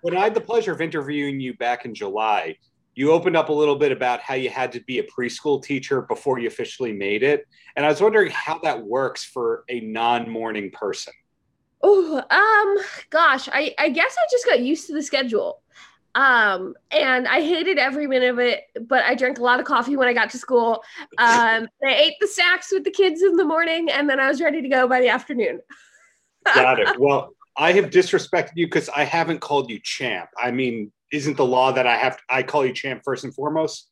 when 0.00 0.16
I 0.16 0.24
had 0.24 0.34
the 0.34 0.40
pleasure 0.40 0.72
of 0.72 0.80
interviewing 0.80 1.40
you 1.40 1.54
back 1.54 1.84
in 1.84 1.94
July, 1.94 2.56
you 2.96 3.12
opened 3.12 3.36
up 3.36 3.50
a 3.50 3.52
little 3.52 3.76
bit 3.76 3.92
about 3.92 4.20
how 4.20 4.34
you 4.34 4.48
had 4.48 4.72
to 4.72 4.80
be 4.80 4.98
a 4.98 5.02
preschool 5.04 5.62
teacher 5.62 6.02
before 6.02 6.38
you 6.38 6.48
officially 6.48 6.92
made 6.92 7.22
it. 7.22 7.46
And 7.76 7.84
I 7.84 7.88
was 7.90 8.00
wondering 8.00 8.32
how 8.32 8.58
that 8.60 8.82
works 8.84 9.22
for 9.22 9.64
a 9.68 9.80
non 9.80 10.28
morning 10.28 10.70
person. 10.70 11.12
Oh, 11.82 12.16
um, 12.30 12.84
gosh, 13.10 13.48
I, 13.52 13.74
I 13.78 13.90
guess 13.90 14.16
I 14.18 14.26
just 14.30 14.46
got 14.46 14.60
used 14.60 14.86
to 14.86 14.94
the 14.94 15.02
schedule. 15.02 15.62
Um, 16.14 16.74
and 16.90 17.28
I 17.28 17.42
hated 17.42 17.76
every 17.78 18.06
minute 18.06 18.30
of 18.30 18.38
it, 18.38 18.62
but 18.88 19.04
I 19.04 19.14
drank 19.14 19.38
a 19.38 19.42
lot 19.42 19.60
of 19.60 19.66
coffee 19.66 19.96
when 19.96 20.08
I 20.08 20.14
got 20.14 20.30
to 20.30 20.38
school. 20.38 20.82
Um, 21.18 21.68
I 21.84 21.94
ate 21.94 22.14
the 22.18 22.26
snacks 22.26 22.72
with 22.72 22.84
the 22.84 22.90
kids 22.90 23.22
in 23.22 23.36
the 23.36 23.44
morning, 23.44 23.90
and 23.90 24.08
then 24.08 24.18
I 24.18 24.28
was 24.28 24.40
ready 24.40 24.62
to 24.62 24.68
go 24.68 24.88
by 24.88 25.00
the 25.00 25.08
afternoon. 25.08 25.60
Got 26.54 26.80
it. 26.80 26.88
Well, 26.98 27.35
I 27.58 27.72
have 27.72 27.86
disrespected 27.86 28.52
you 28.54 28.66
because 28.66 28.88
I 28.88 29.04
haven't 29.04 29.40
called 29.40 29.70
you 29.70 29.80
champ. 29.82 30.28
I 30.38 30.50
mean, 30.50 30.92
isn't 31.12 31.36
the 31.36 31.44
law 31.44 31.72
that 31.72 31.86
I 31.86 31.96
have 31.96 32.16
to, 32.16 32.22
I 32.28 32.42
call 32.42 32.66
you 32.66 32.72
champ 32.72 33.02
first 33.04 33.24
and 33.24 33.34
foremost? 33.34 33.88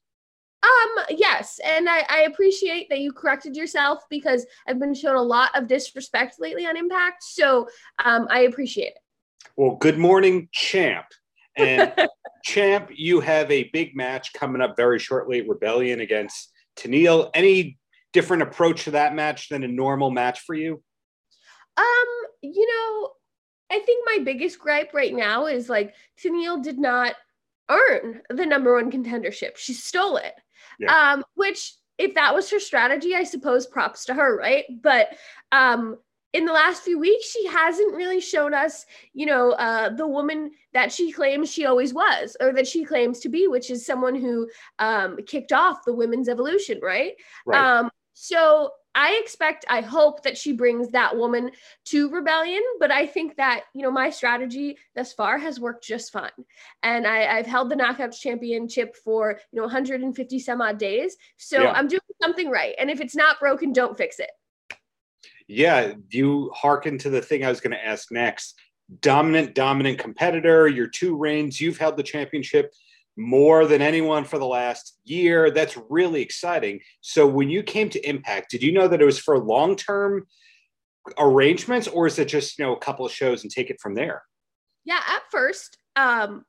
Um, 0.62 1.04
yes, 1.10 1.60
and 1.64 1.88
I, 1.88 2.04
I 2.08 2.20
appreciate 2.22 2.88
that 2.88 3.00
you 3.00 3.12
corrected 3.12 3.54
yourself 3.54 4.02
because 4.08 4.46
I've 4.66 4.78
been 4.78 4.94
shown 4.94 5.16
a 5.16 5.22
lot 5.22 5.50
of 5.54 5.66
disrespect 5.66 6.36
lately 6.38 6.66
on 6.66 6.76
Impact. 6.76 7.22
So 7.22 7.68
um, 8.02 8.26
I 8.30 8.40
appreciate 8.40 8.88
it. 8.88 8.98
Well, 9.56 9.76
good 9.76 9.98
morning, 9.98 10.48
champ. 10.52 11.06
And 11.56 11.92
champ, 12.42 12.90
you 12.92 13.20
have 13.20 13.48
a 13.48 13.70
big 13.72 13.94
match 13.94 14.32
coming 14.32 14.60
up 14.60 14.74
very 14.76 14.98
shortly 14.98 15.48
Rebellion 15.48 16.00
against 16.00 16.50
Tenille. 16.76 17.30
Any 17.32 17.78
different 18.12 18.42
approach 18.42 18.84
to 18.84 18.90
that 18.92 19.14
match 19.14 19.50
than 19.50 19.62
a 19.62 19.68
normal 19.68 20.10
match 20.10 20.40
for 20.40 20.54
you? 20.54 20.82
Um, 21.76 21.84
you 22.42 22.66
know, 22.66 23.10
I 23.70 23.78
think 23.80 24.04
my 24.06 24.24
biggest 24.24 24.58
gripe 24.58 24.92
right 24.92 25.14
now 25.14 25.46
is 25.46 25.68
like 25.68 25.94
Tenille 26.22 26.62
did 26.62 26.78
not 26.78 27.14
earn 27.68 28.20
the 28.28 28.46
number 28.46 28.74
one 28.74 28.90
contendership. 28.90 29.56
She 29.56 29.72
stole 29.72 30.16
it. 30.16 30.34
Yeah. 30.78 31.12
Um, 31.12 31.24
which 31.34 31.74
if 31.98 32.14
that 32.14 32.34
was 32.34 32.50
her 32.50 32.60
strategy, 32.60 33.14
I 33.14 33.24
suppose 33.24 33.66
props 33.66 34.04
to 34.06 34.14
her, 34.14 34.36
right? 34.36 34.64
But 34.82 35.08
um 35.52 35.96
in 36.34 36.46
the 36.46 36.52
last 36.52 36.82
few 36.82 36.98
weeks, 36.98 37.30
she 37.30 37.46
hasn't 37.46 37.94
really 37.94 38.20
shown 38.20 38.54
us, 38.54 38.84
you 39.12 39.24
know, 39.24 39.52
uh, 39.52 39.90
the 39.90 40.06
woman 40.06 40.50
that 40.72 40.90
she 40.90 41.12
claims 41.12 41.48
she 41.48 41.64
always 41.64 41.94
was, 41.94 42.36
or 42.40 42.52
that 42.52 42.66
she 42.66 42.84
claims 42.84 43.20
to 43.20 43.28
be, 43.28 43.46
which 43.46 43.70
is 43.70 43.86
someone 43.86 44.16
who 44.16 44.50
um, 44.80 45.16
kicked 45.28 45.52
off 45.52 45.84
the 45.86 45.94
women's 45.94 46.28
evolution, 46.28 46.80
right? 46.82 47.12
right. 47.46 47.78
Um, 47.78 47.90
so 48.14 48.72
I 48.94 49.20
expect, 49.22 49.64
I 49.68 49.80
hope 49.80 50.22
that 50.22 50.38
she 50.38 50.52
brings 50.52 50.90
that 50.90 51.16
woman 51.16 51.50
to 51.86 52.10
rebellion. 52.10 52.62
But 52.78 52.90
I 52.90 53.06
think 53.06 53.36
that, 53.36 53.64
you 53.74 53.82
know, 53.82 53.90
my 53.90 54.10
strategy 54.10 54.78
thus 54.94 55.12
far 55.12 55.38
has 55.38 55.58
worked 55.58 55.84
just 55.84 56.12
fine. 56.12 56.30
And 56.82 57.06
I, 57.06 57.36
have 57.36 57.46
held 57.46 57.70
the 57.70 57.76
knockouts 57.76 58.20
championship 58.20 58.96
for, 58.96 59.40
you 59.52 59.56
know, 59.56 59.64
150 59.64 60.38
some 60.38 60.60
odd 60.60 60.78
days. 60.78 61.16
So 61.36 61.62
yeah. 61.62 61.72
I'm 61.72 61.88
doing 61.88 62.00
something 62.22 62.50
right. 62.50 62.74
And 62.78 62.90
if 62.90 63.00
it's 63.00 63.16
not 63.16 63.40
broken, 63.40 63.72
don't 63.72 63.96
fix 63.96 64.20
it. 64.20 64.30
Yeah. 65.48 65.94
You 66.10 66.50
hearken 66.54 66.96
to 66.98 67.10
the 67.10 67.20
thing 67.20 67.44
I 67.44 67.48
was 67.48 67.60
going 67.60 67.72
to 67.72 67.84
ask 67.84 68.12
next. 68.12 68.58
Dominant, 69.00 69.54
dominant 69.54 69.98
competitor, 69.98 70.68
your 70.68 70.86
two 70.86 71.16
reigns, 71.16 71.60
you've 71.60 71.78
held 71.78 71.96
the 71.96 72.02
championship 72.02 72.72
more 73.16 73.66
than 73.66 73.80
anyone 73.80 74.24
for 74.24 74.38
the 74.38 74.46
last 74.46 74.98
year. 75.04 75.50
That's 75.50 75.78
really 75.88 76.22
exciting. 76.22 76.80
So 77.00 77.26
when 77.26 77.48
you 77.50 77.62
came 77.62 77.88
to 77.90 78.08
Impact, 78.08 78.50
did 78.50 78.62
you 78.62 78.72
know 78.72 78.88
that 78.88 79.00
it 79.00 79.04
was 79.04 79.18
for 79.18 79.38
long 79.38 79.76
term 79.76 80.26
arrangements 81.18 81.86
or 81.86 82.06
is 82.06 82.18
it 82.18 82.28
just, 82.28 82.58
you 82.58 82.64
know, 82.64 82.74
a 82.74 82.80
couple 82.80 83.06
of 83.06 83.12
shows 83.12 83.42
and 83.42 83.52
take 83.52 83.70
it 83.70 83.80
from 83.80 83.94
there? 83.94 84.22
Yeah, 84.84 85.00
at 85.06 85.22
first, 85.30 85.78
um, 85.96 86.44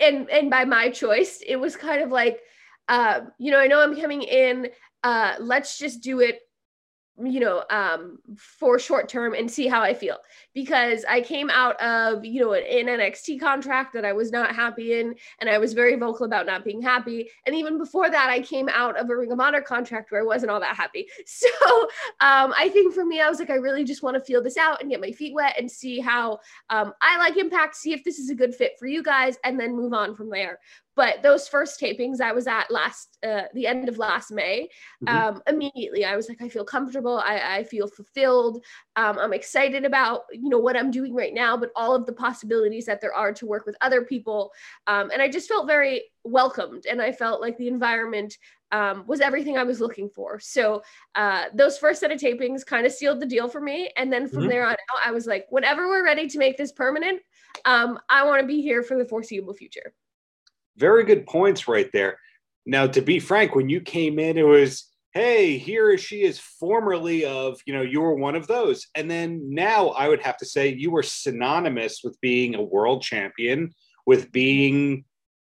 and 0.00 0.30
and 0.30 0.50
by 0.50 0.64
my 0.64 0.90
choice, 0.90 1.42
it 1.46 1.56
was 1.56 1.76
kind 1.76 2.02
of 2.02 2.10
like, 2.10 2.40
uh, 2.88 3.20
you 3.38 3.50
know, 3.50 3.58
I 3.58 3.66
know 3.66 3.80
I'm 3.80 4.00
coming 4.00 4.22
in. 4.22 4.68
Uh, 5.02 5.34
let's 5.38 5.78
just 5.78 6.00
do 6.00 6.20
it 6.20 6.40
you 7.22 7.38
know 7.38 7.62
um 7.70 8.18
for 8.36 8.78
short 8.78 9.08
term 9.08 9.34
and 9.34 9.50
see 9.50 9.68
how 9.68 9.80
i 9.80 9.94
feel. 9.94 10.16
Because 10.52 11.04
i 11.08 11.20
came 11.20 11.48
out 11.50 11.80
of 11.80 12.24
you 12.24 12.40
know 12.40 12.54
an 12.54 12.86
nxt 12.86 13.40
contract 13.40 13.92
that 13.94 14.04
i 14.04 14.12
was 14.12 14.32
not 14.32 14.54
happy 14.54 14.98
in 14.98 15.14
and 15.38 15.48
i 15.48 15.58
was 15.58 15.72
very 15.72 15.96
vocal 15.96 16.26
about 16.26 16.46
not 16.46 16.64
being 16.64 16.82
happy. 16.82 17.30
And 17.46 17.54
even 17.54 17.78
before 17.78 18.10
that 18.10 18.30
i 18.30 18.40
came 18.40 18.68
out 18.68 18.98
of 18.98 19.08
a 19.10 19.16
ring 19.16 19.32
of 19.32 19.40
honor 19.40 19.60
contract 19.60 20.10
where 20.10 20.20
i 20.20 20.24
wasn't 20.24 20.50
all 20.50 20.60
that 20.60 20.76
happy. 20.76 21.06
So 21.26 21.48
um 22.20 22.52
i 22.56 22.68
think 22.72 22.94
for 22.94 23.04
me 23.04 23.20
i 23.20 23.28
was 23.28 23.38
like 23.38 23.50
i 23.50 23.54
really 23.54 23.84
just 23.84 24.02
want 24.02 24.14
to 24.14 24.22
feel 24.22 24.42
this 24.42 24.56
out 24.56 24.80
and 24.80 24.90
get 24.90 25.00
my 25.00 25.12
feet 25.12 25.34
wet 25.34 25.54
and 25.58 25.70
see 25.70 26.00
how 26.00 26.38
um, 26.70 26.92
i 27.00 27.16
like 27.18 27.36
impact 27.36 27.76
see 27.76 27.92
if 27.92 28.04
this 28.04 28.18
is 28.18 28.30
a 28.30 28.34
good 28.34 28.54
fit 28.54 28.72
for 28.78 28.86
you 28.86 29.02
guys 29.02 29.36
and 29.44 29.58
then 29.58 29.74
move 29.74 29.92
on 29.92 30.14
from 30.14 30.30
there 30.30 30.58
but 30.96 31.22
those 31.22 31.48
first 31.48 31.80
tapings 31.80 32.20
I 32.20 32.32
was 32.32 32.46
at 32.46 32.70
last, 32.70 33.18
uh, 33.26 33.42
the 33.52 33.66
end 33.66 33.88
of 33.88 33.98
last 33.98 34.30
May, 34.30 34.68
mm-hmm. 35.04 35.16
um, 35.16 35.42
immediately 35.46 36.04
I 36.04 36.16
was 36.16 36.28
like, 36.28 36.40
I 36.40 36.48
feel 36.48 36.64
comfortable. 36.64 37.18
I, 37.18 37.58
I 37.58 37.64
feel 37.64 37.88
fulfilled. 37.88 38.64
Um, 38.96 39.18
I'm 39.18 39.32
excited 39.32 39.84
about, 39.84 40.22
you 40.32 40.48
know, 40.48 40.58
what 40.58 40.76
I'm 40.76 40.90
doing 40.90 41.14
right 41.14 41.34
now, 41.34 41.56
but 41.56 41.70
all 41.74 41.94
of 41.94 42.06
the 42.06 42.12
possibilities 42.12 42.86
that 42.86 43.00
there 43.00 43.14
are 43.14 43.32
to 43.34 43.46
work 43.46 43.66
with 43.66 43.76
other 43.80 44.02
people. 44.02 44.52
Um, 44.86 45.10
and 45.10 45.20
I 45.20 45.28
just 45.28 45.48
felt 45.48 45.66
very 45.66 46.04
welcomed 46.22 46.86
and 46.86 47.02
I 47.02 47.12
felt 47.12 47.40
like 47.40 47.58
the 47.58 47.68
environment 47.68 48.36
um, 48.70 49.04
was 49.06 49.20
everything 49.20 49.56
I 49.56 49.62
was 49.62 49.80
looking 49.80 50.08
for. 50.08 50.40
So 50.40 50.82
uh, 51.14 51.44
those 51.54 51.78
first 51.78 52.00
set 52.00 52.10
of 52.10 52.18
tapings 52.18 52.64
kind 52.64 52.86
of 52.86 52.92
sealed 52.92 53.20
the 53.20 53.26
deal 53.26 53.48
for 53.48 53.60
me. 53.60 53.90
And 53.96 54.12
then 54.12 54.28
from 54.28 54.40
mm-hmm. 54.40 54.48
there 54.48 54.66
on 54.66 54.72
out, 54.72 55.06
I 55.06 55.12
was 55.12 55.26
like, 55.26 55.46
whenever 55.50 55.86
we're 55.86 56.04
ready 56.04 56.28
to 56.28 56.38
make 56.38 56.56
this 56.56 56.72
permanent, 56.72 57.20
um, 57.64 57.98
I 58.08 58.24
want 58.24 58.40
to 58.40 58.46
be 58.46 58.62
here 58.62 58.82
for 58.82 58.98
the 58.98 59.04
foreseeable 59.04 59.54
future 59.54 59.92
very 60.76 61.04
good 61.04 61.26
points 61.26 61.68
right 61.68 61.90
there. 61.92 62.18
Now, 62.66 62.86
to 62.86 63.00
be 63.00 63.18
frank, 63.20 63.54
when 63.54 63.68
you 63.68 63.80
came 63.80 64.18
in, 64.18 64.38
it 64.38 64.46
was, 64.46 64.90
hey, 65.12 65.58
here 65.58 65.96
she 65.98 66.22
is 66.22 66.38
formerly 66.38 67.24
of, 67.24 67.60
you 67.66 67.74
know, 67.74 67.82
you 67.82 68.00
were 68.00 68.14
one 68.14 68.34
of 68.34 68.46
those. 68.46 68.86
And 68.94 69.10
then 69.10 69.54
now 69.54 69.88
I 69.88 70.08
would 70.08 70.22
have 70.22 70.38
to 70.38 70.46
say 70.46 70.68
you 70.68 70.90
were 70.90 71.02
synonymous 71.02 72.00
with 72.02 72.20
being 72.20 72.54
a 72.54 72.62
world 72.62 73.02
champion, 73.02 73.72
with 74.06 74.32
being 74.32 75.04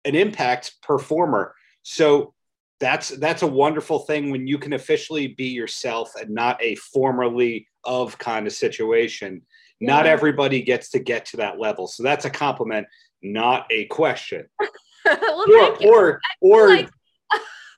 an 0.04 0.14
impact 0.14 0.74
performer. 0.82 1.54
So 1.82 2.34
that's 2.78 3.08
that's 3.08 3.42
a 3.42 3.46
wonderful 3.46 4.00
thing 4.00 4.30
when 4.30 4.46
you 4.46 4.58
can 4.58 4.74
officially 4.74 5.28
be 5.28 5.46
yourself 5.46 6.12
and 6.20 6.30
not 6.30 6.62
a 6.62 6.74
formerly 6.74 7.66
of 7.84 8.18
kind 8.18 8.46
of 8.46 8.52
situation. 8.52 9.42
Yeah. 9.80 9.94
Not 9.94 10.06
everybody 10.06 10.62
gets 10.62 10.90
to 10.90 10.98
get 10.98 11.26
to 11.26 11.38
that 11.38 11.58
level. 11.58 11.86
So 11.86 12.02
that's 12.02 12.24
a 12.24 12.30
compliment, 12.30 12.86
not 13.22 13.66
a 13.70 13.86
question. 13.86 14.46
well, 15.22 15.76
or, 15.82 15.86
or, 15.86 16.20
or 16.40 16.68
like, 16.68 16.90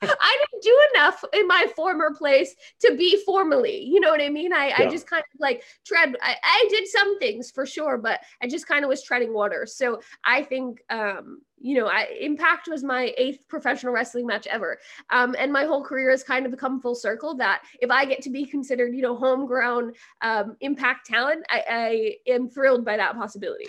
I 0.02 0.36
didn't 0.38 0.62
do 0.62 0.80
enough 0.94 1.24
in 1.32 1.46
my 1.46 1.66
former 1.74 2.14
place 2.14 2.54
to 2.80 2.96
be 2.96 3.20
formally. 3.24 3.84
You 3.84 4.00
know 4.00 4.10
what 4.10 4.20
I 4.20 4.28
mean? 4.28 4.52
I, 4.52 4.68
yeah. 4.68 4.76
I 4.78 4.90
just 4.90 5.06
kind 5.08 5.22
of 5.22 5.40
like 5.40 5.64
tread. 5.84 6.14
I, 6.22 6.36
I 6.42 6.66
did 6.70 6.86
some 6.86 7.18
things 7.18 7.50
for 7.50 7.66
sure, 7.66 7.98
but 7.98 8.20
I 8.42 8.46
just 8.46 8.68
kind 8.68 8.84
of 8.84 8.88
was 8.88 9.02
treading 9.02 9.32
water. 9.32 9.66
So 9.66 10.00
I 10.24 10.42
think, 10.42 10.82
um, 10.90 11.40
you 11.58 11.76
know, 11.78 11.88
I, 11.88 12.16
Impact 12.20 12.68
was 12.68 12.84
my 12.84 13.12
eighth 13.16 13.40
professional 13.48 13.92
wrestling 13.92 14.26
match 14.26 14.46
ever, 14.46 14.78
um, 15.10 15.34
and 15.36 15.52
my 15.52 15.64
whole 15.64 15.82
career 15.82 16.10
has 16.10 16.22
kind 16.22 16.46
of 16.46 16.52
become 16.52 16.80
full 16.80 16.94
circle. 16.94 17.34
That 17.36 17.62
if 17.80 17.90
I 17.90 18.04
get 18.04 18.22
to 18.22 18.30
be 18.30 18.44
considered, 18.44 18.94
you 18.94 19.02
know, 19.02 19.16
homegrown 19.16 19.92
um, 20.20 20.56
Impact 20.60 21.06
talent, 21.06 21.44
I, 21.50 21.64
I 21.68 22.30
am 22.30 22.48
thrilled 22.48 22.84
by 22.84 22.96
that 22.96 23.16
possibility 23.16 23.68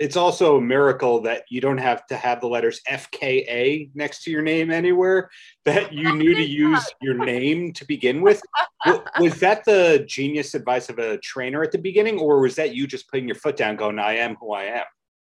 it's 0.00 0.16
also 0.16 0.56
a 0.56 0.60
miracle 0.60 1.20
that 1.20 1.44
you 1.50 1.60
don't 1.60 1.78
have 1.78 2.06
to 2.06 2.16
have 2.16 2.40
the 2.40 2.46
letters 2.46 2.80
FKA 2.90 3.90
next 3.94 4.24
to 4.24 4.30
your 4.30 4.40
name 4.40 4.70
anywhere, 4.70 5.30
that 5.66 5.92
you 5.92 6.08
oh 6.12 6.14
knew 6.14 6.34
to 6.34 6.42
use 6.42 6.82
your 7.02 7.14
name 7.14 7.74
to 7.74 7.84
begin 7.84 8.22
with. 8.22 8.42
was 9.18 9.38
that 9.40 9.62
the 9.66 10.02
genius 10.08 10.54
advice 10.54 10.88
of 10.88 10.98
a 10.98 11.18
trainer 11.18 11.62
at 11.62 11.70
the 11.70 11.78
beginning, 11.78 12.18
or 12.18 12.40
was 12.40 12.56
that 12.56 12.74
you 12.74 12.86
just 12.86 13.10
putting 13.10 13.28
your 13.28 13.34
foot 13.34 13.58
down, 13.58 13.76
going, 13.76 13.98
I 13.98 14.16
am 14.16 14.36
who 14.36 14.54
I 14.54 14.64
am? 14.64 14.84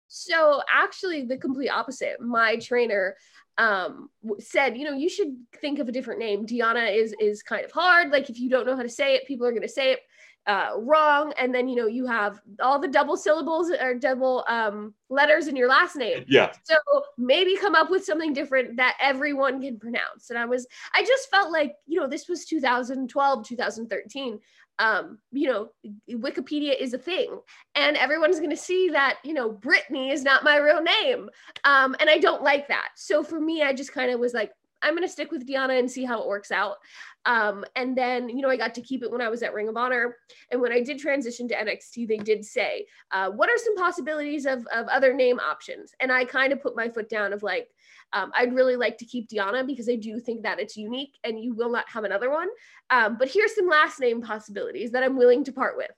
So, 0.08 0.62
actually, 0.74 1.26
the 1.26 1.38
complete 1.38 1.70
opposite. 1.70 2.22
My 2.22 2.56
trainer 2.56 3.16
um 3.58 4.10
said 4.40 4.78
you 4.78 4.86
know 4.86 4.96
you 4.96 5.10
should 5.10 5.36
think 5.60 5.78
of 5.80 5.90
a 5.90 5.92
different 5.92 6.22
name 6.22 6.46
Deonna 6.46 6.96
is 6.96 7.14
is 7.20 7.44
kind 7.44 7.66
of 7.66 7.72
hard 7.72 8.10
like 8.10 8.30
if 8.30 8.40
you 8.40 8.50
don't 8.50 8.66
know 8.66 8.78
how 8.78 8.82
to 8.82 8.88
say 8.88 9.16
it 9.16 9.28
people 9.28 9.46
are 9.46 9.52
going 9.52 9.62
to 9.62 9.68
say 9.68 9.92
it 9.92 10.00
uh, 10.48 10.72
wrong 10.78 11.34
and 11.38 11.54
then 11.54 11.68
you 11.68 11.76
know 11.76 11.86
you 11.86 12.06
have 12.06 12.42
all 12.60 12.80
the 12.80 12.88
double 12.88 13.16
syllables 13.16 13.70
or 13.70 13.94
double 13.94 14.44
um, 14.48 14.94
letters 15.10 15.48
in 15.48 15.56
your 15.56 15.70
last 15.70 15.96
name. 15.96 16.26
Yeah. 16.32 16.52
So 16.64 16.76
maybe 17.18 17.58
come 17.58 17.76
up 17.76 17.92
with 17.92 18.06
something 18.06 18.34
different 18.34 18.78
that 18.78 18.96
everyone 19.02 19.62
can 19.62 19.78
pronounce. 19.78 20.30
And 20.30 20.40
i 20.40 20.46
was 20.46 20.66
i 20.94 21.04
just 21.04 21.30
felt 21.30 21.52
like 21.52 21.76
you 21.86 22.00
know 22.00 22.08
this 22.08 22.28
was 22.28 22.46
2012 22.46 23.48
2013 23.48 24.40
um, 24.80 25.20
you 25.32 25.48
know, 25.48 25.70
Wikipedia 26.10 26.76
is 26.80 26.94
a 26.96 26.98
thing, 26.98 27.40
and 27.76 27.96
everyone's 27.98 28.40
going 28.40 28.50
to 28.50 28.58
see 28.58 28.90
that 28.90 29.20
you 29.24 29.34
know 29.34 29.52
Brittany 29.52 30.10
is 30.10 30.24
not 30.24 30.44
my 30.44 30.58
real 30.58 30.82
name, 30.82 31.30
um, 31.64 31.96
and 32.00 32.10
I 32.10 32.18
don't 32.18 32.42
like 32.42 32.68
that. 32.70 32.90
So 32.96 33.24
for 33.24 33.40
me, 33.40 33.62
I 33.62 33.74
just 33.74 33.94
kind 33.94 34.12
of 34.12 34.20
was 34.20 34.34
like, 34.34 34.52
I'm 34.82 34.96
going 34.96 35.08
to 35.08 35.12
stick 35.12 35.32
with 35.32 35.48
Deonna 35.48 35.80
and 35.80 35.90
see 35.90 36.04
how 36.04 36.22
it 36.22 36.28
works 36.28 36.52
out. 36.52 36.78
Um, 37.26 37.64
and 37.76 37.96
then, 37.96 38.30
you 38.30 38.42
know, 38.42 38.50
I 38.50 38.58
got 38.58 38.74
to 38.76 38.82
keep 38.82 39.04
it 39.04 39.12
when 39.12 39.22
I 39.22 39.30
was 39.30 39.44
at 39.44 39.54
Ring 39.54 39.70
of 39.70 39.78
Honor. 39.78 40.18
And 40.52 40.62
when 40.62 40.72
I 40.72 40.82
did 40.82 41.00
transition 41.00 41.48
to 41.50 41.56
NXT, 41.56 42.08
they 42.08 42.18
did 42.18 42.44
say, 42.44 42.86
uh, 43.12 43.30
what 43.30 43.50
are 43.50 43.58
some 43.58 43.76
possibilities 43.76 44.46
of, 44.46 44.66
of 44.74 44.88
other 44.88 45.14
name 45.14 45.40
options? 45.40 45.94
And 46.00 46.12
I 46.12 46.26
kind 46.26 46.52
of 46.52 46.62
put 46.62 46.76
my 46.76 46.90
foot 46.90 47.10
down 47.10 47.34
of 47.34 47.44
like, 47.44 47.70
um, 48.14 48.32
I'd 48.36 48.54
really 48.54 48.76
like 48.76 48.98
to 48.98 49.06
keep 49.06 49.30
Deonna 49.30 49.66
because 49.66 49.88
I 49.88 49.96
do 49.96 50.20
think 50.20 50.44
that 50.44 50.60
it's 50.60 50.76
unique 50.76 51.18
and 51.24 51.42
you 51.42 51.54
will 51.54 51.72
not 51.72 51.88
have 51.90 52.04
another 52.04 52.30
one. 52.30 52.50
Um, 52.90 53.18
but 53.18 53.30
here's 53.30 53.56
some 53.56 53.70
last 53.70 54.00
name 54.00 54.22
possibilities 54.22 54.92
that 54.92 55.04
I'm 55.04 55.18
willing 55.18 55.44
to 55.46 55.54
part 55.54 55.78
with. 55.78 55.92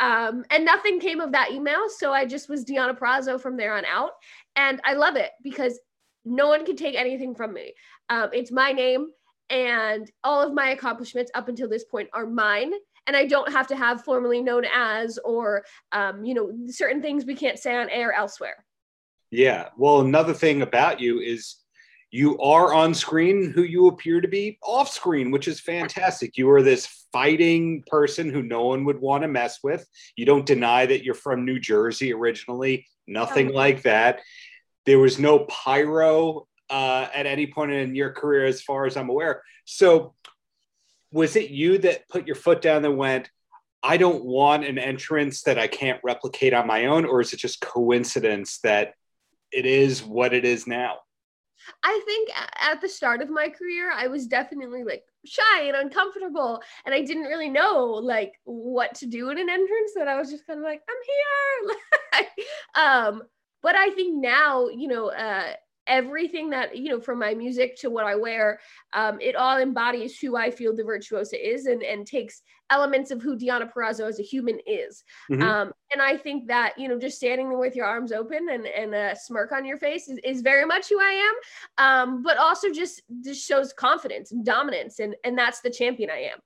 Um, 0.00 0.44
and 0.50 0.64
nothing 0.64 0.98
came 0.98 1.20
of 1.20 1.32
that 1.32 1.52
email. 1.52 1.88
So 1.88 2.12
I 2.12 2.24
just 2.24 2.48
was 2.48 2.64
Deonna 2.64 2.98
Purrazzo 2.98 3.40
from 3.40 3.56
there 3.56 3.74
on 3.76 3.84
out. 3.84 4.12
And 4.56 4.80
I 4.84 4.94
love 4.94 5.16
it 5.16 5.30
because 5.42 5.78
no 6.24 6.48
one 6.48 6.64
can 6.66 6.76
take 6.76 6.94
anything 6.94 7.34
from 7.34 7.52
me. 7.52 7.74
Um, 8.08 8.30
it's 8.32 8.50
my 8.50 8.72
name 8.72 9.08
and 9.48 10.10
all 10.22 10.42
of 10.42 10.54
my 10.54 10.70
accomplishments 10.70 11.30
up 11.34 11.48
until 11.48 11.68
this 11.68 11.84
point 11.84 12.08
are 12.12 12.26
mine 12.26 12.72
and 13.06 13.16
I 13.16 13.26
don't 13.26 13.52
have 13.52 13.66
to 13.68 13.76
have 13.76 14.04
formally 14.04 14.40
known 14.40 14.64
as 14.72 15.18
or 15.24 15.64
um, 15.92 16.24
you 16.24 16.34
know 16.34 16.52
certain 16.68 17.02
things 17.02 17.24
we 17.24 17.34
can't 17.34 17.58
say 17.58 17.74
on 17.74 17.90
air 17.90 18.12
elsewhere. 18.12 18.64
Yeah. 19.30 19.68
Well, 19.76 20.00
another 20.00 20.34
thing 20.34 20.62
about 20.62 21.00
you 21.00 21.20
is 21.20 21.56
you 22.10 22.38
are 22.40 22.74
on 22.74 22.92
screen 22.94 23.52
who 23.52 23.62
you 23.62 23.86
appear 23.86 24.20
to 24.20 24.28
be 24.28 24.58
off 24.62 24.90
screen, 24.90 25.30
which 25.30 25.46
is 25.46 25.60
fantastic. 25.60 26.36
You 26.36 26.50
are 26.50 26.62
this 26.62 27.06
fighting 27.12 27.84
person 27.86 28.30
who 28.30 28.42
no 28.42 28.66
one 28.66 28.84
would 28.84 29.00
want 29.00 29.22
to 29.22 29.28
mess 29.28 29.58
with. 29.62 29.86
You 30.16 30.26
don't 30.26 30.46
deny 30.46 30.86
that 30.86 31.04
you're 31.04 31.14
from 31.14 31.44
New 31.44 31.60
Jersey 31.60 32.12
originally, 32.12 32.86
nothing 33.06 33.50
oh. 33.50 33.54
like 33.54 33.82
that. 33.82 34.20
There 34.86 34.98
was 34.98 35.18
no 35.18 35.40
pyro 35.40 36.46
uh, 36.68 37.08
at 37.14 37.26
any 37.26 37.46
point 37.46 37.72
in 37.72 37.94
your 37.94 38.10
career, 38.12 38.46
as 38.46 38.62
far 38.62 38.86
as 38.86 38.96
I'm 38.96 39.10
aware. 39.10 39.42
So, 39.64 40.14
was 41.12 41.36
it 41.36 41.50
you 41.50 41.78
that 41.78 42.08
put 42.08 42.26
your 42.26 42.36
foot 42.36 42.62
down 42.62 42.84
and 42.84 42.96
went, 42.96 43.30
I 43.82 43.96
don't 43.96 44.24
want 44.24 44.64
an 44.64 44.78
entrance 44.78 45.42
that 45.42 45.58
I 45.58 45.66
can't 45.66 46.00
replicate 46.04 46.54
on 46.54 46.66
my 46.66 46.86
own, 46.86 47.04
or 47.04 47.20
is 47.20 47.32
it 47.32 47.38
just 47.38 47.60
coincidence 47.60 48.58
that 48.58 48.94
it 49.52 49.66
is 49.66 50.04
what 50.04 50.32
it 50.32 50.44
is 50.44 50.66
now? 50.66 50.98
I 51.82 52.00
think 52.06 52.30
at 52.60 52.80
the 52.80 52.88
start 52.88 53.22
of 53.22 53.30
my 53.30 53.48
career, 53.48 53.90
I 53.92 54.06
was 54.06 54.26
definitely 54.26 54.84
like 54.84 55.04
shy 55.24 55.62
and 55.62 55.76
uncomfortable, 55.76 56.60
and 56.84 56.94
I 56.94 57.02
didn't 57.02 57.24
really 57.24 57.48
know 57.48 57.84
like 58.02 58.32
what 58.44 58.94
to 58.96 59.06
do 59.06 59.30
in 59.30 59.38
an 59.38 59.48
entrance. 59.48 59.92
That 59.96 60.08
I 60.08 60.18
was 60.18 60.30
just 60.30 60.46
kind 60.46 60.58
of 60.58 60.64
like, 60.64 60.82
I'm 60.88 62.24
here. 62.24 62.26
um, 62.74 63.22
but 63.62 63.76
I 63.76 63.90
think 63.90 64.20
now, 64.20 64.68
you 64.68 64.88
know, 64.88 65.10
uh, 65.10 65.54
everything 65.86 66.50
that 66.50 66.76
you 66.76 66.88
know 66.88 67.00
from 67.00 67.18
my 67.18 67.34
music 67.34 67.76
to 67.76 67.90
what 67.90 68.04
i 68.04 68.14
wear 68.14 68.60
um, 68.92 69.20
it 69.20 69.34
all 69.34 69.58
embodies 69.58 70.18
who 70.18 70.36
i 70.36 70.50
feel 70.50 70.74
the 70.74 70.84
virtuosa 70.84 71.36
is 71.36 71.66
and, 71.66 71.82
and 71.82 72.06
takes 72.06 72.42
elements 72.70 73.10
of 73.10 73.20
who 73.20 73.36
deonna 73.36 73.68
purrazzo 73.70 74.08
as 74.08 74.20
a 74.20 74.22
human 74.22 74.58
is. 74.66 75.02
Mm-hmm. 75.30 75.42
um, 75.42 75.72
and 75.92 76.00
i 76.00 76.16
think 76.16 76.46
that 76.46 76.78
you 76.78 76.86
know 76.86 76.98
just 76.98 77.16
standing 77.16 77.48
there 77.48 77.58
with 77.58 77.74
your 77.74 77.86
arms 77.86 78.12
open 78.12 78.48
and, 78.50 78.66
and 78.66 78.94
a 78.94 79.16
smirk 79.16 79.50
on 79.52 79.64
your 79.64 79.78
face 79.78 80.08
is, 80.08 80.18
is 80.22 80.42
very 80.42 80.64
much 80.64 80.88
who 80.88 81.00
i 81.00 81.32
am. 81.78 81.84
Um, 81.84 82.22
but 82.22 82.36
also 82.36 82.70
just 82.70 83.02
just 83.24 83.46
shows 83.46 83.72
confidence 83.72 84.30
and 84.30 84.44
dominance 84.44 85.00
and 85.00 85.16
and 85.24 85.36
that's 85.36 85.60
the 85.60 85.70
champion 85.70 86.10
i 86.10 86.20
am 86.20 86.38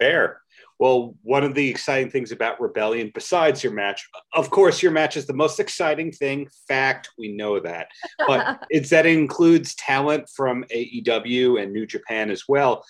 fair 0.00 0.40
well, 0.80 1.14
one 1.22 1.44
of 1.44 1.54
the 1.54 1.68
exciting 1.68 2.10
things 2.10 2.32
about 2.32 2.58
Rebellion, 2.58 3.10
besides 3.14 3.62
your 3.62 3.74
match, 3.74 4.08
of 4.32 4.48
course, 4.48 4.82
your 4.82 4.92
match 4.92 5.14
is 5.14 5.26
the 5.26 5.34
most 5.34 5.60
exciting 5.60 6.10
thing. 6.10 6.48
Fact, 6.66 7.10
we 7.18 7.30
know 7.32 7.60
that. 7.60 7.88
But 8.26 8.60
it's 8.70 8.88
that 8.88 9.04
it 9.04 9.12
includes 9.12 9.74
talent 9.74 10.30
from 10.34 10.64
AEW 10.74 11.62
and 11.62 11.74
New 11.74 11.84
Japan 11.84 12.30
as 12.30 12.44
well. 12.48 12.82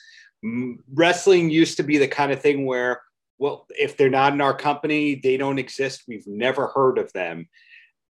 Wrestling 0.95 1.51
used 1.51 1.77
to 1.79 1.83
be 1.83 1.99
the 1.99 2.07
kind 2.07 2.31
of 2.31 2.41
thing 2.41 2.65
where, 2.65 3.03
well, 3.39 3.67
if 3.71 3.97
they're 3.97 4.09
not 4.09 4.35
in 4.35 4.41
our 4.41 4.55
company, 4.55 5.17
they 5.17 5.37
don't 5.37 5.59
exist. 5.59 6.05
We've 6.07 6.29
never 6.29 6.69
heard 6.69 6.97
of 6.97 7.13
them. 7.13 7.49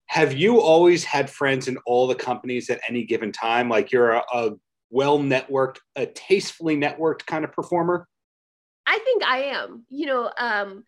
Have 0.06 0.32
you 0.32 0.58
always 0.58 1.04
had 1.04 1.28
friends 1.28 1.68
in 1.68 1.76
all 1.84 2.06
the 2.06 2.14
companies 2.14 2.70
at 2.70 2.80
any 2.88 3.04
given 3.04 3.30
time? 3.30 3.68
Like 3.68 3.92
you're 3.92 4.12
a, 4.12 4.22
a 4.32 4.52
well 4.88 5.18
networked, 5.18 5.80
a 5.96 6.06
tastefully 6.06 6.78
networked 6.78 7.26
kind 7.26 7.44
of 7.44 7.52
performer? 7.52 8.08
I 8.96 8.98
think 9.00 9.22
I 9.24 9.38
am. 9.44 9.84
You 9.90 10.06
know, 10.06 10.30
um, 10.38 10.84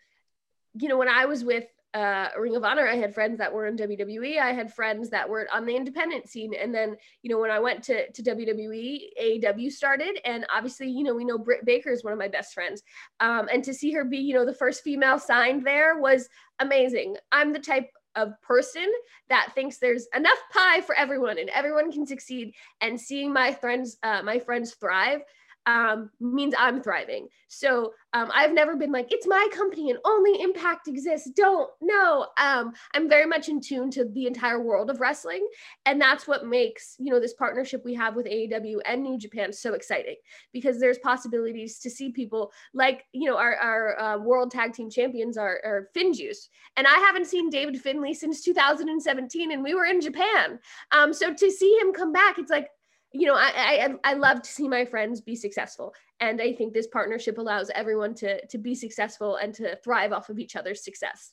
you 0.74 0.88
know, 0.88 0.96
when 0.96 1.08
I 1.08 1.26
was 1.26 1.44
with 1.44 1.66
uh, 1.92 2.28
Ring 2.38 2.56
of 2.56 2.64
Honor, 2.64 2.86
I 2.86 2.96
had 2.96 3.14
friends 3.14 3.38
that 3.38 3.52
were 3.52 3.66
in 3.66 3.76
WWE. 3.76 4.38
I 4.38 4.52
had 4.52 4.72
friends 4.72 5.10
that 5.10 5.28
were 5.28 5.46
on 5.52 5.66
the 5.66 5.76
independent 5.76 6.28
scene. 6.28 6.54
And 6.54 6.74
then, 6.74 6.96
you 7.22 7.30
know, 7.30 7.38
when 7.38 7.50
I 7.50 7.58
went 7.58 7.82
to, 7.84 8.10
to 8.10 8.22
WWE, 8.22 9.00
AEW 9.20 9.70
started. 9.70 10.20
And 10.24 10.46
obviously, 10.54 10.88
you 10.90 11.04
know, 11.04 11.14
we 11.14 11.24
know 11.24 11.38
Britt 11.38 11.66
Baker 11.66 11.90
is 11.90 12.02
one 12.02 12.12
of 12.12 12.18
my 12.18 12.28
best 12.28 12.54
friends. 12.54 12.82
Um, 13.20 13.48
and 13.52 13.62
to 13.64 13.74
see 13.74 13.92
her 13.92 14.04
be, 14.04 14.18
you 14.18 14.34
know, 14.34 14.46
the 14.46 14.54
first 14.54 14.82
female 14.82 15.18
signed 15.18 15.64
there 15.64 15.98
was 15.98 16.28
amazing. 16.60 17.16
I'm 17.30 17.52
the 17.52 17.58
type 17.58 17.90
of 18.14 18.40
person 18.42 18.90
that 19.28 19.52
thinks 19.54 19.78
there's 19.78 20.06
enough 20.14 20.38
pie 20.52 20.80
for 20.80 20.96
everyone 20.96 21.38
and 21.38 21.50
everyone 21.50 21.92
can 21.92 22.06
succeed. 22.06 22.54
And 22.80 22.98
seeing 22.98 23.32
my 23.32 23.52
friends, 23.52 23.98
uh, 24.02 24.22
my 24.22 24.38
friends 24.38 24.74
thrive 24.74 25.20
um, 25.68 26.10
means 26.18 26.54
I'm 26.58 26.82
thriving. 26.82 27.28
So 27.48 27.92
um, 28.14 28.30
I've 28.34 28.54
never 28.54 28.74
been 28.74 28.90
like, 28.90 29.12
it's 29.12 29.26
my 29.26 29.46
company 29.52 29.90
and 29.90 29.98
only 30.06 30.40
impact 30.40 30.88
exists. 30.88 31.30
Don't, 31.36 31.70
no. 31.82 32.26
Um, 32.40 32.72
I'm 32.94 33.06
very 33.06 33.26
much 33.26 33.50
in 33.50 33.60
tune 33.60 33.90
to 33.90 34.06
the 34.06 34.26
entire 34.26 34.62
world 34.62 34.88
of 34.88 34.98
wrestling. 34.98 35.46
And 35.84 36.00
that's 36.00 36.26
what 36.26 36.46
makes, 36.46 36.96
you 36.98 37.12
know, 37.12 37.20
this 37.20 37.34
partnership 37.34 37.82
we 37.84 37.92
have 37.94 38.16
with 38.16 38.24
AEW 38.24 38.78
and 38.86 39.02
New 39.02 39.18
Japan 39.18 39.52
so 39.52 39.74
exciting 39.74 40.16
because 40.54 40.80
there's 40.80 40.98
possibilities 40.98 41.78
to 41.80 41.90
see 41.90 42.12
people 42.12 42.50
like, 42.72 43.04
you 43.12 43.28
know, 43.28 43.36
our, 43.36 43.56
our 43.56 44.00
uh, 44.00 44.18
world 44.18 44.50
tag 44.50 44.72
team 44.72 44.88
champions 44.88 45.36
are, 45.36 45.60
are 45.64 45.90
FinJuice. 45.94 46.48
And 46.78 46.86
I 46.86 46.98
haven't 46.98 47.26
seen 47.26 47.50
David 47.50 47.78
Finlay 47.78 48.14
since 48.14 48.42
2017 48.42 49.52
and 49.52 49.62
we 49.62 49.74
were 49.74 49.84
in 49.84 50.00
Japan. 50.00 50.58
Um, 50.92 51.12
so 51.12 51.34
to 51.34 51.50
see 51.50 51.76
him 51.78 51.92
come 51.92 52.12
back, 52.12 52.38
it's 52.38 52.50
like, 52.50 52.68
you 53.12 53.26
know, 53.26 53.34
I, 53.34 53.88
I 54.04 54.12
I 54.12 54.14
love 54.14 54.42
to 54.42 54.50
see 54.50 54.68
my 54.68 54.84
friends 54.84 55.20
be 55.20 55.34
successful, 55.34 55.94
and 56.20 56.40
I 56.42 56.52
think 56.52 56.74
this 56.74 56.86
partnership 56.88 57.38
allows 57.38 57.70
everyone 57.74 58.14
to 58.16 58.44
to 58.46 58.58
be 58.58 58.74
successful 58.74 59.36
and 59.36 59.54
to 59.54 59.76
thrive 59.76 60.12
off 60.12 60.28
of 60.28 60.38
each 60.38 60.56
other's 60.56 60.84
success. 60.84 61.32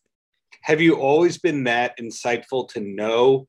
Have 0.61 0.79
you 0.79 0.95
always 0.95 1.37
been 1.37 1.63
that 1.65 1.97
insightful 1.99 2.69
to 2.69 2.79
know 2.79 3.47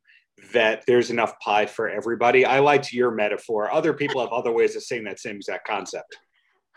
that 0.53 0.85
there's 0.87 1.11
enough 1.11 1.39
pie 1.39 1.67
for 1.67 1.89
everybody? 1.89 2.45
I 2.45 2.59
liked 2.59 2.93
your 2.93 3.13
metaphor. 3.13 3.73
Other 3.73 3.93
people 3.93 4.21
have 4.21 4.33
other 4.33 4.53
ways 4.53 4.75
of 4.75 4.83
saying 4.83 5.05
that 5.05 5.21
same 5.21 5.37
exact 5.37 5.67
concept. 5.67 6.17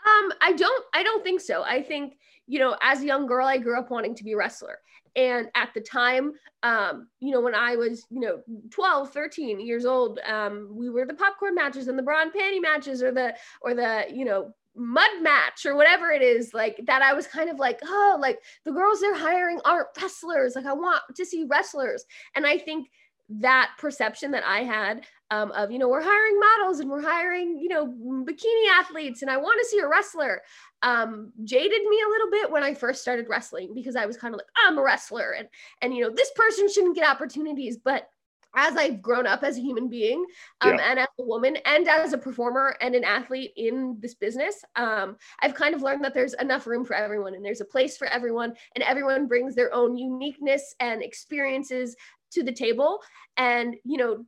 Um, 0.06 0.32
I 0.40 0.52
don't. 0.52 0.84
I 0.94 1.02
don't 1.02 1.24
think 1.24 1.40
so. 1.40 1.62
I 1.62 1.82
think 1.82 2.14
you 2.50 2.58
know, 2.58 2.76
as 2.82 3.00
a 3.00 3.06
young 3.06 3.26
girl, 3.26 3.46
I 3.46 3.58
grew 3.58 3.78
up 3.78 3.90
wanting 3.90 4.14
to 4.16 4.24
be 4.24 4.32
a 4.32 4.36
wrestler, 4.36 4.78
and 5.16 5.48
at 5.54 5.72
the 5.74 5.80
time 5.80 6.32
um, 6.62 7.08
you 7.20 7.30
know 7.32 7.40
when 7.40 7.54
i 7.54 7.76
was 7.76 8.06
you 8.10 8.20
know 8.20 8.40
12 8.70 9.12
13 9.12 9.60
years 9.60 9.84
old 9.84 10.18
um, 10.26 10.68
we 10.70 10.90
were 10.90 11.06
the 11.06 11.14
popcorn 11.14 11.54
matches 11.54 11.88
and 11.88 11.98
the 11.98 12.02
bra 12.02 12.22
and 12.22 12.32
panty 12.32 12.60
matches 12.60 13.02
or 13.02 13.12
the 13.12 13.34
or 13.62 13.74
the 13.74 14.04
you 14.12 14.24
know 14.24 14.52
mud 14.76 15.10
match 15.20 15.66
or 15.66 15.74
whatever 15.74 16.10
it 16.10 16.22
is 16.22 16.54
like 16.54 16.80
that 16.86 17.02
i 17.02 17.12
was 17.12 17.26
kind 17.26 17.50
of 17.50 17.58
like 17.58 17.80
oh 17.84 18.16
like 18.20 18.38
the 18.64 18.72
girls 18.72 19.00
they're 19.00 19.16
hiring 19.16 19.60
aren't 19.64 19.88
wrestlers. 20.00 20.54
Like 20.54 20.66
i 20.66 20.72
want 20.72 21.02
to 21.16 21.26
see 21.26 21.44
wrestlers. 21.48 22.04
And 22.36 22.46
i 22.46 22.56
think 22.56 22.88
that 23.30 23.70
perception 23.78 24.32
that 24.32 24.44
I 24.44 24.64
had 24.64 25.06
um, 25.30 25.52
of, 25.52 25.70
you 25.70 25.78
know, 25.78 25.88
we're 25.88 26.02
hiring 26.02 26.40
models 26.40 26.80
and 26.80 26.90
we're 26.90 27.02
hiring, 27.02 27.58
you 27.58 27.68
know, 27.68 27.86
bikini 27.86 28.68
athletes 28.72 29.22
and 29.22 29.30
I 29.30 29.36
want 29.36 29.58
to 29.60 29.66
see 29.66 29.78
a 29.78 29.88
wrestler 29.88 30.42
um, 30.82 31.32
jaded 31.44 31.82
me 31.88 32.02
a 32.04 32.08
little 32.08 32.30
bit 32.30 32.50
when 32.50 32.62
I 32.62 32.74
first 32.74 33.02
started 33.02 33.26
wrestling 33.28 33.72
because 33.74 33.96
I 33.96 34.06
was 34.06 34.16
kind 34.16 34.34
of 34.34 34.38
like, 34.38 34.48
I'm 34.66 34.78
a 34.78 34.82
wrestler 34.82 35.32
and, 35.38 35.48
and, 35.82 35.94
you 35.94 36.02
know, 36.02 36.10
this 36.14 36.30
person 36.34 36.68
shouldn't 36.68 36.96
get 36.96 37.08
opportunities. 37.08 37.76
But 37.76 38.08
as 38.56 38.76
I've 38.76 39.00
grown 39.00 39.26
up 39.26 39.42
as 39.44 39.56
a 39.56 39.60
human 39.60 39.88
being 39.88 40.24
um, 40.60 40.74
yeah. 40.74 40.90
and 40.90 40.98
as 40.98 41.08
a 41.18 41.24
woman 41.24 41.56
and 41.64 41.86
as 41.88 42.12
a 42.12 42.18
performer 42.18 42.76
and 42.80 42.94
an 42.94 43.04
athlete 43.04 43.52
in 43.56 43.96
this 44.00 44.14
business, 44.14 44.64
um, 44.76 45.16
I've 45.40 45.54
kind 45.54 45.74
of 45.74 45.82
learned 45.82 46.04
that 46.04 46.14
there's 46.14 46.34
enough 46.34 46.66
room 46.66 46.84
for 46.84 46.94
everyone 46.94 47.34
and 47.34 47.44
there's 47.44 47.60
a 47.60 47.66
place 47.66 47.96
for 47.96 48.08
everyone 48.08 48.54
and 48.74 48.82
everyone 48.82 49.28
brings 49.28 49.54
their 49.54 49.72
own 49.72 49.96
uniqueness 49.96 50.74
and 50.80 51.02
experiences 51.02 51.94
to 52.30 52.42
the 52.42 52.52
table 52.52 53.00
and 53.36 53.76
you 53.84 53.98
know 53.98 54.24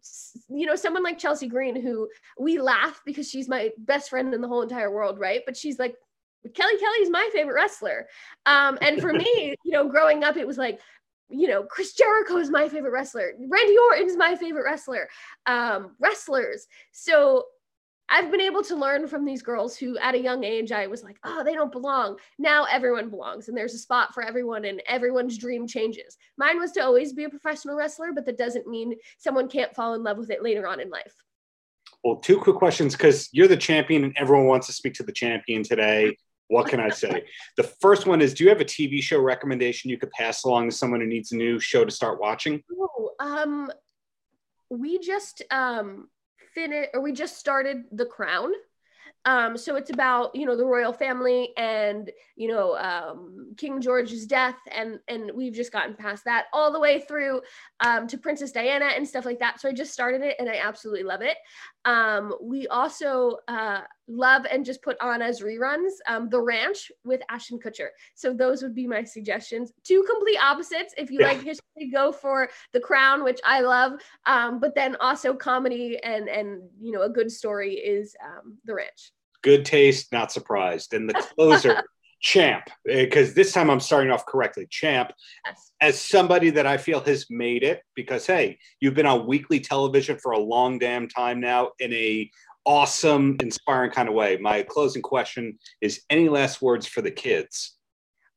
you 0.48 0.66
know 0.66 0.76
someone 0.76 1.02
like 1.02 1.18
chelsea 1.18 1.48
green 1.48 1.80
who 1.80 2.08
we 2.38 2.58
laugh 2.58 3.00
because 3.04 3.28
she's 3.28 3.48
my 3.48 3.70
best 3.78 4.10
friend 4.10 4.34
in 4.34 4.40
the 4.40 4.48
whole 4.48 4.62
entire 4.62 4.90
world 4.90 5.18
right 5.18 5.42
but 5.46 5.56
she's 5.56 5.78
like 5.78 5.94
Kelly 6.54 6.76
Kelly's 6.78 7.10
my 7.10 7.28
favorite 7.32 7.54
wrestler. 7.54 8.08
Um, 8.46 8.78
and 8.82 9.00
for 9.00 9.12
me, 9.12 9.54
you 9.64 9.72
know, 9.72 9.88
growing 9.88 10.24
up, 10.24 10.36
it 10.36 10.46
was 10.46 10.58
like, 10.58 10.80
you 11.28 11.48
know, 11.48 11.62
Chris 11.62 11.94
Jericho 11.94 12.36
is 12.36 12.50
my 12.50 12.68
favorite 12.68 12.90
wrestler. 12.90 13.32
Randy 13.48 13.76
Orton 13.78 14.06
is 14.06 14.16
my 14.16 14.36
favorite 14.36 14.64
wrestler. 14.64 15.08
Um, 15.46 15.96
wrestlers. 15.98 16.66
So 16.90 17.44
I've 18.12 18.30
been 18.30 18.42
able 18.42 18.62
to 18.64 18.76
learn 18.76 19.08
from 19.08 19.24
these 19.24 19.40
girls 19.40 19.74
who, 19.74 19.96
at 19.96 20.14
a 20.14 20.20
young 20.20 20.44
age, 20.44 20.70
I 20.70 20.86
was 20.86 21.02
like, 21.02 21.16
oh, 21.24 21.42
they 21.42 21.54
don't 21.54 21.72
belong. 21.72 22.18
Now 22.38 22.66
everyone 22.70 23.08
belongs, 23.08 23.48
and 23.48 23.56
there's 23.56 23.72
a 23.72 23.78
spot 23.78 24.12
for 24.12 24.22
everyone, 24.22 24.66
and 24.66 24.82
everyone's 24.86 25.38
dream 25.38 25.66
changes. 25.66 26.18
Mine 26.36 26.58
was 26.58 26.72
to 26.72 26.80
always 26.80 27.14
be 27.14 27.24
a 27.24 27.30
professional 27.30 27.74
wrestler, 27.74 28.12
but 28.14 28.26
that 28.26 28.36
doesn't 28.36 28.66
mean 28.66 28.96
someone 29.16 29.48
can't 29.48 29.74
fall 29.74 29.94
in 29.94 30.02
love 30.02 30.18
with 30.18 30.30
it 30.30 30.42
later 30.42 30.66
on 30.68 30.78
in 30.78 30.90
life. 30.90 31.14
Well, 32.04 32.16
two 32.16 32.38
quick 32.38 32.56
questions 32.56 32.94
because 32.94 33.30
you're 33.32 33.48
the 33.48 33.56
champion, 33.56 34.04
and 34.04 34.16
everyone 34.18 34.46
wants 34.46 34.66
to 34.66 34.74
speak 34.74 34.92
to 34.94 35.04
the 35.04 35.12
champion 35.12 35.62
today. 35.62 36.14
What 36.48 36.68
can 36.68 36.80
I 36.80 36.88
say? 36.90 37.24
the 37.56 37.62
first 37.62 38.06
one 38.06 38.20
is 38.20 38.34
Do 38.34 38.44
you 38.44 38.50
have 38.50 38.60
a 38.60 38.66
TV 38.66 39.02
show 39.02 39.20
recommendation 39.20 39.88
you 39.88 39.96
could 39.96 40.10
pass 40.10 40.44
along 40.44 40.68
to 40.68 40.76
someone 40.76 41.00
who 41.00 41.06
needs 41.06 41.32
a 41.32 41.36
new 41.36 41.58
show 41.58 41.82
to 41.82 41.90
start 41.90 42.20
watching? 42.20 42.62
Oh, 42.78 43.12
um, 43.20 43.72
we 44.68 44.98
just 44.98 45.42
um 45.50 46.08
finished 46.54 46.90
or 46.94 47.00
we 47.00 47.12
just 47.12 47.38
started 47.38 47.84
The 47.92 48.06
Crown. 48.06 48.52
Um, 49.24 49.56
so 49.56 49.76
it's 49.76 49.90
about 49.90 50.34
you 50.34 50.46
know 50.46 50.56
the 50.56 50.66
royal 50.66 50.92
family 50.92 51.50
and 51.56 52.10
you 52.34 52.48
know 52.48 52.76
um, 52.76 53.54
King 53.56 53.80
George's 53.80 54.26
death, 54.26 54.56
and 54.70 54.98
and 55.06 55.30
we've 55.32 55.52
just 55.52 55.70
gotten 55.70 55.94
past 55.94 56.24
that 56.24 56.46
all 56.52 56.72
the 56.72 56.80
way 56.80 57.00
through 57.00 57.40
um, 57.80 58.08
to 58.08 58.18
Princess 58.18 58.50
Diana 58.50 58.86
and 58.86 59.06
stuff 59.06 59.24
like 59.24 59.38
that. 59.38 59.60
So 59.60 59.68
I 59.68 59.72
just 59.72 59.92
started 59.92 60.22
it, 60.22 60.36
and 60.40 60.48
I 60.48 60.56
absolutely 60.56 61.04
love 61.04 61.22
it. 61.22 61.36
Um, 61.84 62.34
we 62.42 62.66
also 62.66 63.38
uh, 63.46 63.82
love 64.08 64.46
and 64.50 64.64
just 64.64 64.82
put 64.82 65.00
on 65.00 65.22
as 65.22 65.40
reruns 65.40 65.92
um, 66.06 66.28
The 66.28 66.40
Ranch 66.40 66.90
with 67.04 67.20
Ashton 67.30 67.58
Kutcher. 67.58 67.88
So 68.14 68.32
those 68.32 68.62
would 68.62 68.74
be 68.74 68.86
my 68.86 69.04
suggestions. 69.04 69.72
Two 69.84 70.04
complete 70.10 70.38
opposites. 70.42 70.94
If 70.96 71.10
you 71.10 71.20
yeah. 71.20 71.28
like 71.28 71.42
history, 71.42 71.90
go 71.92 72.12
for 72.12 72.48
The 72.72 72.80
Crown, 72.80 73.24
which 73.24 73.40
I 73.44 73.60
love, 73.60 73.92
um, 74.26 74.60
but 74.60 74.74
then 74.74 74.96
also 75.00 75.34
comedy 75.34 75.98
and 76.02 76.28
and 76.28 76.62
you 76.80 76.92
know 76.92 77.02
a 77.02 77.08
good 77.08 77.30
story 77.30 77.74
is 77.74 78.14
The 78.64 78.74
Ranch 78.74 79.12
good 79.42 79.64
taste, 79.64 80.12
not 80.12 80.32
surprised. 80.32 80.94
And 80.94 81.08
the 81.08 81.14
closer, 81.14 81.82
Champ, 82.20 82.70
because 82.84 83.34
this 83.34 83.52
time 83.52 83.68
I'm 83.68 83.80
starting 83.80 84.12
off 84.12 84.24
correctly. 84.26 84.68
Champ, 84.70 85.12
yes. 85.44 85.72
as 85.80 86.00
somebody 86.00 86.50
that 86.50 86.66
I 86.66 86.76
feel 86.76 87.00
has 87.00 87.26
made 87.28 87.64
it, 87.64 87.82
because 87.96 88.24
hey, 88.26 88.58
you've 88.80 88.94
been 88.94 89.06
on 89.06 89.26
weekly 89.26 89.58
television 89.58 90.16
for 90.18 90.30
a 90.30 90.38
long 90.38 90.78
damn 90.78 91.08
time 91.08 91.40
now 91.40 91.72
in 91.80 91.92
a 91.92 92.30
awesome, 92.64 93.36
inspiring 93.40 93.90
kind 93.90 94.08
of 94.08 94.14
way. 94.14 94.36
My 94.38 94.62
closing 94.62 95.02
question 95.02 95.58
is: 95.80 96.02
Any 96.10 96.28
last 96.28 96.62
words 96.62 96.86
for 96.86 97.02
the 97.02 97.10
kids? 97.10 97.76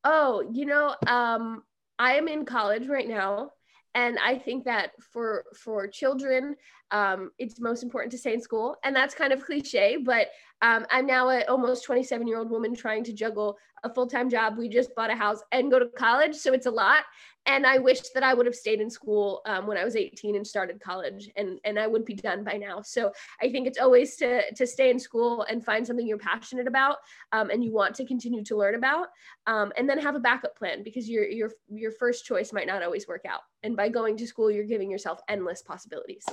Oh, 0.03 0.47
you 0.51 0.65
know, 0.65 0.95
um, 1.07 1.63
I 1.97 2.15
am 2.15 2.27
in 2.27 2.45
college 2.45 2.87
right 2.87 3.07
now 3.07 3.51
and 3.95 4.19
i 4.19 4.37
think 4.37 4.65
that 4.65 4.91
for 5.11 5.45
for 5.55 5.87
children 5.87 6.55
um, 6.95 7.31
it's 7.37 7.59
most 7.59 7.83
important 7.83 8.11
to 8.13 8.17
stay 8.17 8.33
in 8.33 8.41
school. 8.41 8.77
And 8.83 8.95
that's 8.95 9.13
kind 9.13 9.33
of 9.33 9.43
cliche 9.43 9.97
but 9.97 10.27
um, 10.61 10.85
i'm 10.89 11.05
now 11.05 11.29
an 11.29 11.43
almost 11.49 11.83
27 11.83 12.27
year 12.27 12.37
old 12.39 12.49
woman 12.49 12.73
trying 12.73 13.03
to 13.03 13.13
juggle 13.13 13.57
a 13.83 13.93
full-time 13.93 14.31
job. 14.31 14.57
We 14.57 14.67
just 14.67 14.95
bought 14.95 15.11
a 15.11 15.15
house 15.15 15.41
and 15.51 15.69
go 15.69 15.77
to 15.77 15.87
college 15.95 16.35
so 16.35 16.53
it's 16.53 16.65
a 16.65 16.71
lot. 16.71 17.03
And 17.45 17.67
i 17.67 17.77
wish 17.77 18.01
that 18.15 18.23
i 18.23 18.33
would 18.33 18.47
have 18.47 18.55
stayed 18.55 18.81
in 18.81 18.89
school 18.89 19.41
um, 19.45 19.67
when 19.67 19.77
i 19.77 19.83
was 19.83 19.95
18 19.95 20.35
and 20.35 20.47
started 20.47 20.79
college 20.79 21.29
and 21.35 21.59
and 21.63 21.77
i 21.77 21.85
would 21.85 22.05
be 22.05 22.15
done 22.15 22.43
by 22.43 22.57
now. 22.57 22.81
So 22.81 23.11
i 23.41 23.49
think 23.51 23.67
it's 23.67 23.77
always 23.77 24.15
to 24.21 24.29
to 24.53 24.65
stay 24.65 24.89
in 24.89 24.99
school 24.99 25.43
and 25.49 25.63
find 25.63 25.85
something 25.85 26.07
you're 26.07 26.17
passionate 26.17 26.67
about 26.67 26.97
um, 27.31 27.49
and 27.51 27.63
you 27.63 27.71
want 27.71 27.93
to 27.95 28.05
continue 28.05 28.43
to 28.45 28.55
learn 28.55 28.75
about 28.75 29.07
um, 29.45 29.71
and 29.77 29.87
then 29.87 29.99
have 29.99 30.15
a 30.15 30.19
backup 30.29 30.57
plan 30.57 30.81
because 30.83 31.07
your 31.07 31.25
your 31.25 31.51
your 31.69 31.91
first 31.91 32.25
choice 32.25 32.51
might 32.53 32.67
not 32.67 32.81
always 32.81 33.07
work 33.07 33.25
out. 33.27 33.41
And 33.63 33.75
by 33.75 33.89
going 33.89 34.17
to 34.17 34.27
school 34.27 34.49
you're 34.49 34.71
giving 34.73 34.89
yourself 34.89 35.19
endless 35.27 35.61
possibilities 35.61 36.25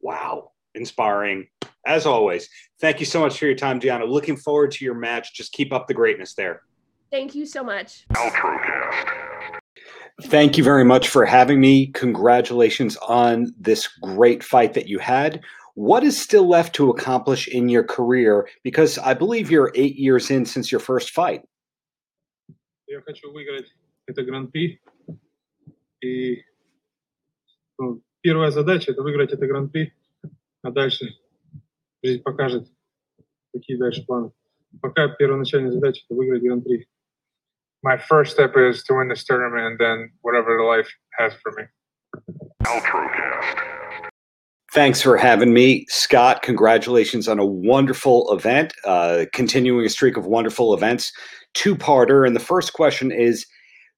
wow, 0.00 0.52
inspiring 0.74 1.46
as 1.86 2.06
always. 2.06 2.48
Thank 2.80 3.00
you 3.00 3.06
so 3.06 3.20
much 3.20 3.38
for 3.38 3.46
your 3.46 3.54
time, 3.54 3.80
Deonna. 3.80 4.08
Looking 4.08 4.36
forward 4.36 4.70
to 4.72 4.84
your 4.84 4.94
match. 4.94 5.34
Just 5.34 5.52
keep 5.52 5.72
up 5.72 5.88
the 5.88 5.94
greatness 5.94 6.34
there. 6.34 6.62
Thank 7.10 7.34
you 7.34 7.46
so 7.46 7.64
much. 7.64 8.06
Paltrocast. 8.12 9.60
Thank 10.22 10.58
you 10.58 10.64
very 10.64 10.84
much 10.84 11.08
for 11.08 11.24
having 11.24 11.60
me. 11.60 11.86
Congratulations 11.88 12.96
on 12.96 13.54
this 13.58 13.86
great 13.86 14.42
fight 14.42 14.74
that 14.74 14.88
you 14.88 14.98
had. 14.98 15.42
What 15.74 16.02
is 16.02 16.20
still 16.20 16.48
left 16.48 16.74
to 16.74 16.90
accomplish 16.90 17.46
in 17.46 17.68
your 17.68 17.84
career? 17.84 18.48
Because 18.64 18.98
I 18.98 19.14
believe 19.14 19.48
you're 19.48 19.70
eight 19.76 19.94
years 19.94 20.30
in 20.30 20.44
since 20.44 20.72
your 20.72 20.80
first 20.80 21.10
fight. 21.10 21.42
Eu 22.88 23.00
acho 23.06 23.20
que 23.20 23.64
at 24.08 24.14
the 24.16 24.22
Grand 24.24 24.50
Prix. 24.50 24.80
E, 26.02 26.42
первая 28.27 28.51
задача – 28.51 28.93
это 28.93 29.01
выиграть 29.01 29.31
это 29.31 29.45
Гран-при, 29.47 29.93
а 30.61 30.71
дальше 30.71 31.15
жизнь 32.03 32.21
покажет, 32.21 32.67
какие 33.53 33.77
дальше 33.77 34.05
планы. 34.05 34.31
Пока 34.81 35.07
первоначальная 35.07 35.71
задача – 35.71 36.09
это 36.09 36.15
выиграть 36.15 36.43
Гран-при 36.43 36.87
my 37.83 37.97
first 37.97 38.31
step 38.31 38.57
is 38.57 38.81
to 38.83 38.95
win 38.95 39.09
this 39.09 39.23
tournament 39.23 39.65
and 39.65 39.79
then 39.79 40.11
whatever 40.21 40.63
life 40.63 40.89
has 41.19 41.33
for 41.43 41.51
me. 41.51 41.63
Thanks 44.73 45.01
for 45.01 45.17
having 45.17 45.53
me, 45.53 45.85
Scott. 45.89 46.41
Congratulations 46.41 47.27
on 47.27 47.37
a 47.37 47.45
wonderful 47.45 48.33
event, 48.33 48.73
uh, 48.85 49.25
continuing 49.33 49.85
a 49.85 49.89
streak 49.89 50.17
of 50.17 50.25
wonderful 50.25 50.73
events. 50.73 51.11
Two 51.53 51.75
parter. 51.75 52.25
And 52.25 52.35
the 52.35 52.39
first 52.39 52.73
question 52.73 53.11
is 53.11 53.45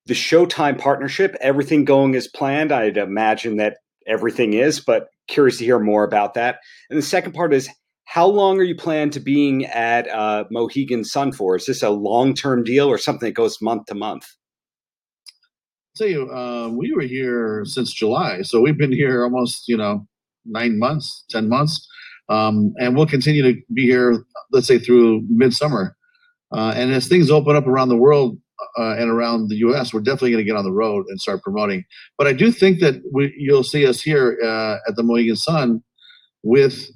the 0.07 0.13
Showtime 0.13 0.77
partnership, 0.77 1.35
everything 1.39 1.85
going 1.85 2.15
as 2.15 2.27
planned? 2.27 2.73
I'd 2.73 2.97
imagine 2.97 3.55
that 3.57 3.77
everything 4.06 4.54
is, 4.54 4.80
but 4.80 5.08
curious 5.28 5.58
to 5.58 5.64
hear 5.64 5.78
more 5.78 6.04
about 6.04 6.34
that. 6.34 6.58
And 6.88 6.98
the 6.98 7.02
second 7.02 7.32
part 7.32 7.54
is 7.54 7.68
how 8.04 8.26
long 8.26 8.58
are 8.58 8.64
you 8.64 8.74
planning 8.74 9.10
to 9.10 9.20
being 9.20 9.66
at 9.66 10.08
uh, 10.08 10.44
Mohegan 10.50 11.04
Sun 11.04 11.32
for? 11.32 11.54
Is 11.56 11.66
this 11.66 11.82
a 11.82 11.90
long 11.90 12.34
term 12.34 12.64
deal 12.64 12.88
or 12.88 12.98
something 12.98 13.28
that 13.28 13.34
goes 13.34 13.62
month 13.62 13.86
to 13.86 13.94
month? 13.94 14.26
You, 15.98 16.30
uh, 16.30 16.68
we 16.68 16.94
were 16.94 17.02
here 17.02 17.62
since 17.66 17.92
July, 17.92 18.40
so 18.40 18.62
we've 18.62 18.78
been 18.78 18.92
here 18.92 19.22
almost 19.22 19.68
you 19.68 19.76
know 19.76 20.06
nine 20.46 20.78
months, 20.78 21.26
ten 21.28 21.46
months, 21.46 21.86
um, 22.30 22.72
and 22.78 22.96
we'll 22.96 23.06
continue 23.06 23.42
to 23.42 23.60
be 23.74 23.82
here. 23.82 24.24
Let's 24.50 24.66
say 24.66 24.78
through 24.78 25.26
midsummer, 25.28 25.94
uh, 26.52 26.72
and 26.74 26.90
as 26.90 27.06
things 27.06 27.30
open 27.30 27.54
up 27.54 27.66
around 27.66 27.90
the 27.90 27.98
world 27.98 28.38
uh, 28.80 28.96
and 28.98 29.10
around 29.10 29.48
the 29.48 29.56
U.S., 29.56 29.92
we're 29.92 30.00
definitely 30.00 30.30
going 30.32 30.44
to 30.44 30.50
get 30.50 30.56
on 30.56 30.64
the 30.64 30.72
road 30.72 31.04
and 31.08 31.20
start 31.20 31.42
promoting. 31.42 31.84
But 32.16 32.26
I 32.26 32.32
do 32.32 32.50
think 32.50 32.80
that 32.80 33.02
we, 33.12 33.34
you'll 33.36 33.62
see 33.64 33.86
us 33.86 34.00
here 34.00 34.38
uh, 34.42 34.76
at 34.88 34.96
the 34.96 35.02
Mohegan 35.02 35.36
Sun 35.36 35.82
with 36.42 36.88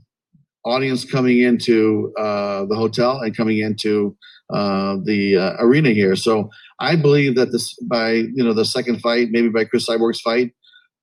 audience 0.65 1.05
coming 1.05 1.41
into 1.41 2.13
uh, 2.19 2.65
the 2.65 2.75
hotel 2.75 3.21
and 3.21 3.37
coming 3.37 3.59
into 3.59 4.17
uh, 4.53 4.97
the 5.05 5.37
uh, 5.37 5.53
arena 5.59 5.91
here. 5.91 6.17
So 6.17 6.49
I 6.81 6.97
believe 6.97 7.35
that 7.37 7.53
this 7.53 7.75
by 7.83 8.13
you 8.13 8.43
know 8.43 8.55
the 8.55 8.65
second 8.65 9.01
fight, 9.01 9.29
maybe 9.31 9.51
by 9.51 9.65
Cris 9.65 9.87
Cyborg's 9.87 10.21
fight 10.23 10.53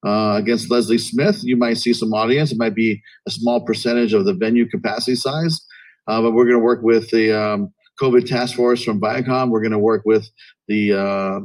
uh, 0.06 0.36
against 0.40 0.72
Leslie 0.72 0.98
Smith, 0.98 1.42
you 1.44 1.58
might 1.58 1.78
see 1.78 1.94
some 1.94 2.14
audience. 2.14 2.52
It 2.52 2.58
might 2.58 2.76
be 2.76 3.02
a 3.28 3.32
small 3.32 3.64
percentage 3.64 4.14
of 4.14 4.26
the 4.26 4.34
venue 4.34 4.68
capacity 4.68 5.16
size, 5.16 5.64
but 6.08 6.32
we're 6.32 6.46
going 6.46 6.58
to 6.58 6.66
work 6.66 6.82
with 6.82 7.12
the 7.12 7.40
um, 7.40 7.72
COVID 8.02 8.26
task 8.26 8.56
force 8.56 8.84
from 8.84 9.00
Viacom. 9.00 9.50
We're 9.50 9.62
going 9.62 9.72
to 9.72 9.80
work 9.80 10.04
with 10.06 10.28
the 10.68 10.94
uh, 10.94 11.40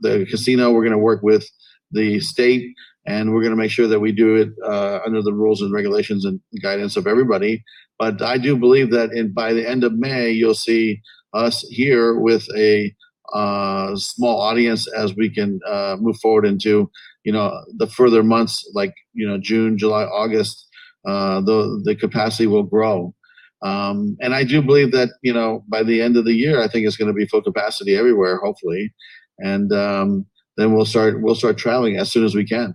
the 0.00 0.26
casino. 0.28 0.72
We're 0.72 0.84
going 0.84 0.92
to 0.92 0.98
work 0.98 1.22
with 1.22 1.46
the 1.92 2.20
state 2.20 2.74
and 3.06 3.32
we're 3.32 3.40
going 3.40 3.52
to 3.52 3.56
make 3.56 3.70
sure 3.70 3.88
that 3.88 4.00
we 4.00 4.12
do 4.12 4.36
it 4.36 4.50
uh, 4.64 5.00
under 5.04 5.22
the 5.22 5.32
rules 5.32 5.62
and 5.62 5.72
regulations 5.72 6.24
and 6.24 6.40
guidance 6.62 6.96
of 6.96 7.06
everybody. 7.06 7.62
But 7.98 8.22
I 8.22 8.38
do 8.38 8.56
believe 8.56 8.90
that 8.90 9.12
in 9.12 9.32
by 9.32 9.52
the 9.52 9.68
end 9.68 9.84
of 9.84 9.94
May, 9.94 10.30
you'll 10.30 10.54
see 10.54 11.00
us 11.32 11.66
here 11.70 12.18
with 12.18 12.46
a 12.56 12.94
uh, 13.32 13.94
small 13.96 14.40
audience 14.40 14.86
as 14.92 15.14
we 15.14 15.30
can 15.30 15.60
uh, 15.66 15.96
move 16.00 16.16
forward 16.18 16.44
into 16.44 16.90
you 17.24 17.32
know 17.32 17.52
the 17.76 17.86
further 17.86 18.22
months 18.22 18.68
like 18.74 18.94
you 19.12 19.26
know 19.26 19.38
June, 19.38 19.78
July, 19.78 20.04
August. 20.04 20.66
Uh, 21.06 21.40
the 21.40 21.80
the 21.84 21.94
capacity 21.94 22.46
will 22.46 22.62
grow. 22.62 23.14
Um, 23.62 24.16
and 24.20 24.34
I 24.34 24.44
do 24.44 24.62
believe 24.62 24.92
that 24.92 25.10
you 25.22 25.32
know 25.32 25.64
by 25.68 25.82
the 25.82 26.00
end 26.00 26.16
of 26.16 26.24
the 26.24 26.34
year, 26.34 26.62
I 26.62 26.68
think 26.68 26.86
it's 26.86 26.96
going 26.96 27.08
to 27.08 27.14
be 27.14 27.26
full 27.26 27.42
capacity 27.42 27.96
everywhere, 27.96 28.38
hopefully, 28.38 28.92
and 29.38 29.72
um, 29.72 30.26
then 30.56 30.72
we'll 30.72 30.86
start 30.86 31.20
we'll 31.22 31.34
start 31.34 31.58
traveling 31.58 31.96
as 31.96 32.10
soon 32.10 32.24
as 32.24 32.34
we 32.34 32.46
can 32.46 32.74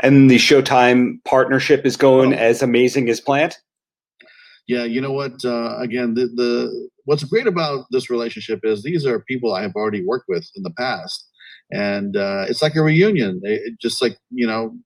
and 0.00 0.30
the 0.30 0.36
Showtime 0.36 1.22
partnership 1.24 1.84
is 1.84 1.96
going 1.96 2.34
oh. 2.34 2.36
as 2.36 2.62
amazing 2.62 3.08
as 3.08 3.20
planned. 3.20 3.56
Yeah, 4.66 4.84
you 4.84 5.00
know 5.00 5.12
what? 5.12 5.44
Uh, 5.44 5.78
again, 5.78 6.14
the, 6.14 6.26
the 6.26 6.90
what's 7.04 7.24
great 7.24 7.46
about 7.46 7.86
this 7.90 8.10
relationship 8.10 8.60
is 8.64 8.82
these 8.82 9.06
are 9.06 9.20
people 9.20 9.54
I 9.54 9.62
have 9.62 9.74
already 9.74 10.04
worked 10.04 10.26
with 10.28 10.46
in 10.56 10.62
the 10.62 10.72
past, 10.72 11.26
and 11.72 12.16
uh, 12.16 12.44
it's 12.48 12.60
like 12.60 12.76
a 12.76 12.82
reunion. 12.82 13.40
It, 13.44 13.78
just 13.80 14.02
like 14.02 14.18
you 14.30 14.46
know, 14.46 14.76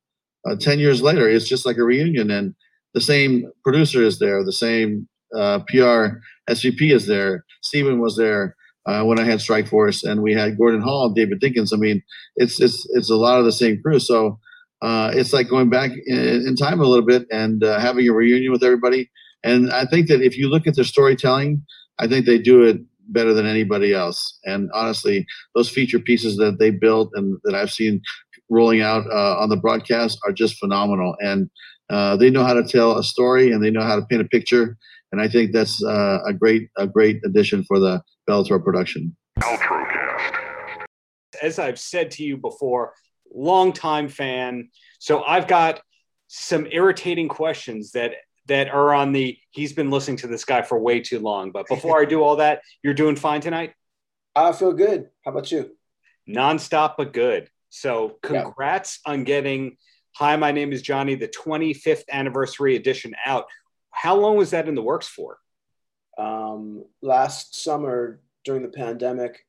uh, 0.48 0.54
ten 0.56 0.78
years 0.78 1.02
later, 1.02 1.28
it's 1.28 1.48
just 1.48 1.66
like 1.66 1.78
a 1.78 1.84
reunion, 1.84 2.30
and 2.30 2.54
the 2.94 3.00
same 3.00 3.50
producer 3.64 4.02
is 4.02 4.18
there, 4.18 4.44
the 4.44 4.52
same 4.52 5.08
uh, 5.36 5.60
PR 5.68 6.20
SVP 6.48 6.92
is 6.92 7.06
there. 7.06 7.44
Steven 7.62 8.00
was 8.00 8.16
there. 8.16 8.56
uh, 8.86 9.04
when 9.04 9.18
I 9.18 9.24
had 9.24 9.38
Strikeforce, 9.38 10.02
and 10.02 10.22
we 10.22 10.34
had 10.34 10.58
Gordon 10.58 10.80
Hall, 10.80 11.10
David 11.10 11.40
Dinkins. 11.40 11.72
I 11.72 11.76
mean, 11.76 12.02
it's 12.36 12.60
it's 12.60 12.86
it's 12.94 13.10
a 13.10 13.16
lot 13.16 13.38
of 13.38 13.44
the 13.44 13.52
same 13.52 13.80
crew. 13.80 13.98
So 13.98 14.38
uh, 14.82 15.12
it's 15.14 15.32
like 15.32 15.48
going 15.48 15.70
back 15.70 15.92
in, 16.06 16.18
in, 16.46 16.56
time 16.56 16.80
a 16.80 16.84
little 16.84 17.06
bit 17.06 17.26
and 17.30 17.62
uh, 17.62 17.78
having 17.78 18.08
a 18.08 18.12
reunion 18.12 18.50
with 18.50 18.64
everybody. 18.64 19.08
And 19.44 19.72
I 19.72 19.84
think 19.86 20.08
that 20.08 20.22
if 20.22 20.36
you 20.36 20.48
look 20.48 20.66
at 20.66 20.74
their 20.74 20.84
storytelling, 20.84 21.64
I 22.00 22.08
think 22.08 22.26
they 22.26 22.38
do 22.38 22.64
it 22.64 22.78
better 23.08 23.32
than 23.32 23.46
anybody 23.46 23.94
else. 23.94 24.38
And 24.44 24.70
honestly, 24.74 25.24
those 25.54 25.68
feature 25.68 26.00
pieces 26.00 26.36
that 26.38 26.58
they 26.58 26.70
built 26.70 27.10
and 27.14 27.38
that 27.44 27.54
I've 27.54 27.70
seen 27.70 28.00
rolling 28.50 28.80
out 28.80 29.04
uh, 29.06 29.36
on 29.38 29.48
the 29.48 29.56
broadcast 29.56 30.18
are 30.26 30.32
just 30.32 30.58
phenomenal. 30.58 31.14
And 31.20 31.48
uh, 31.92 32.16
they 32.16 32.30
know 32.30 32.42
how 32.42 32.54
to 32.54 32.64
tell 32.64 32.98
a 32.98 33.04
story 33.04 33.52
and 33.52 33.62
they 33.62 33.70
know 33.70 33.82
how 33.82 33.96
to 33.96 34.02
paint 34.06 34.22
a 34.22 34.24
picture. 34.24 34.78
And 35.12 35.20
I 35.20 35.28
think 35.28 35.52
that's 35.52 35.84
uh, 35.84 36.20
a 36.26 36.32
great 36.32 36.70
a 36.78 36.86
great 36.86 37.20
addition 37.24 37.64
for 37.64 37.78
the 37.78 38.02
Bellator 38.28 38.62
production. 38.64 39.14
Paltrocast. 39.38 40.34
As 41.42 41.58
I've 41.58 41.78
said 41.78 42.10
to 42.12 42.24
you 42.24 42.38
before, 42.38 42.94
longtime 43.34 44.08
fan. 44.08 44.70
So 45.00 45.22
I've 45.22 45.46
got 45.46 45.82
some 46.28 46.66
irritating 46.70 47.28
questions 47.28 47.92
that 47.92 48.14
that 48.46 48.70
are 48.70 48.94
on 48.94 49.12
the 49.12 49.36
he's 49.50 49.74
been 49.74 49.90
listening 49.90 50.16
to 50.18 50.26
this 50.26 50.46
guy 50.46 50.62
for 50.62 50.78
way 50.78 51.00
too 51.00 51.18
long. 51.18 51.52
But 51.52 51.68
before 51.68 52.00
I 52.00 52.06
do 52.06 52.22
all 52.22 52.36
that, 52.36 52.62
you're 52.82 52.94
doing 52.94 53.16
fine 53.16 53.42
tonight? 53.42 53.74
I 54.34 54.52
feel 54.52 54.72
good. 54.72 55.10
How 55.26 55.32
about 55.32 55.52
you? 55.52 55.76
Nonstop 56.26 56.94
but 56.96 57.12
good. 57.12 57.50
So 57.68 58.16
congrats 58.22 59.00
yeah. 59.04 59.12
on 59.12 59.24
getting 59.24 59.76
Hi, 60.16 60.36
my 60.36 60.52
name 60.52 60.72
is 60.72 60.82
Jonny, 60.82 61.14
the 61.14 61.28
25th 61.28 62.04
anniversary 62.12 62.76
edition 62.76 63.14
out. 63.24 63.46
How 63.90 64.14
long 64.14 64.36
was 64.36 64.50
that 64.50 64.68
in 64.68 64.74
the 64.74 64.82
works 64.82 65.08
for? 65.08 65.38
Um, 66.18 66.84
last 67.00 67.62
summer 67.62 68.20
during 68.44 68.62
the 68.62 68.68
pandemic, 68.68 69.46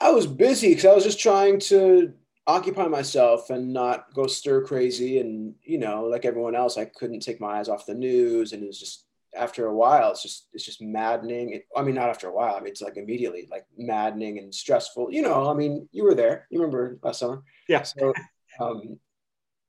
I 0.00 0.10
was 0.10 0.26
busy 0.26 0.70
because 0.70 0.84
I 0.84 0.94
was 0.94 1.04
just 1.04 1.20
trying 1.20 1.60
to 1.60 2.12
occupy 2.48 2.88
myself 2.88 3.50
and 3.50 3.72
not 3.72 4.12
go 4.14 4.26
stir 4.26 4.64
crazy. 4.64 5.20
And, 5.20 5.54
you 5.62 5.78
know, 5.78 6.06
like 6.06 6.24
everyone 6.24 6.56
else, 6.56 6.76
I 6.76 6.84
couldn't 6.84 7.20
take 7.20 7.40
my 7.40 7.58
eyes 7.58 7.68
off 7.68 7.86
the 7.86 7.94
news. 7.94 8.52
And 8.52 8.64
it 8.64 8.66
was 8.66 8.80
just, 8.80 9.06
after 9.36 9.66
a 9.66 9.74
while, 9.74 10.10
it's 10.10 10.22
just, 10.22 10.48
it's 10.52 10.64
just 10.64 10.82
maddening. 10.82 11.52
It, 11.52 11.66
I 11.76 11.82
mean, 11.82 11.94
not 11.94 12.08
after 12.08 12.28
a 12.28 12.32
while, 12.34 12.56
I 12.56 12.58
mean, 12.58 12.72
it's 12.72 12.82
like 12.82 12.96
immediately 12.96 13.46
like 13.48 13.66
maddening 13.78 14.38
and 14.38 14.52
stressful. 14.52 15.12
You 15.12 15.22
know, 15.22 15.48
I 15.48 15.54
mean, 15.54 15.88
you 15.92 16.02
were 16.02 16.14
there, 16.14 16.48
you 16.50 16.58
remember 16.58 16.98
last 17.02 17.20
summer. 17.20 17.44
Yeah. 17.68 17.84
So, 17.84 18.12
um, 18.60 18.98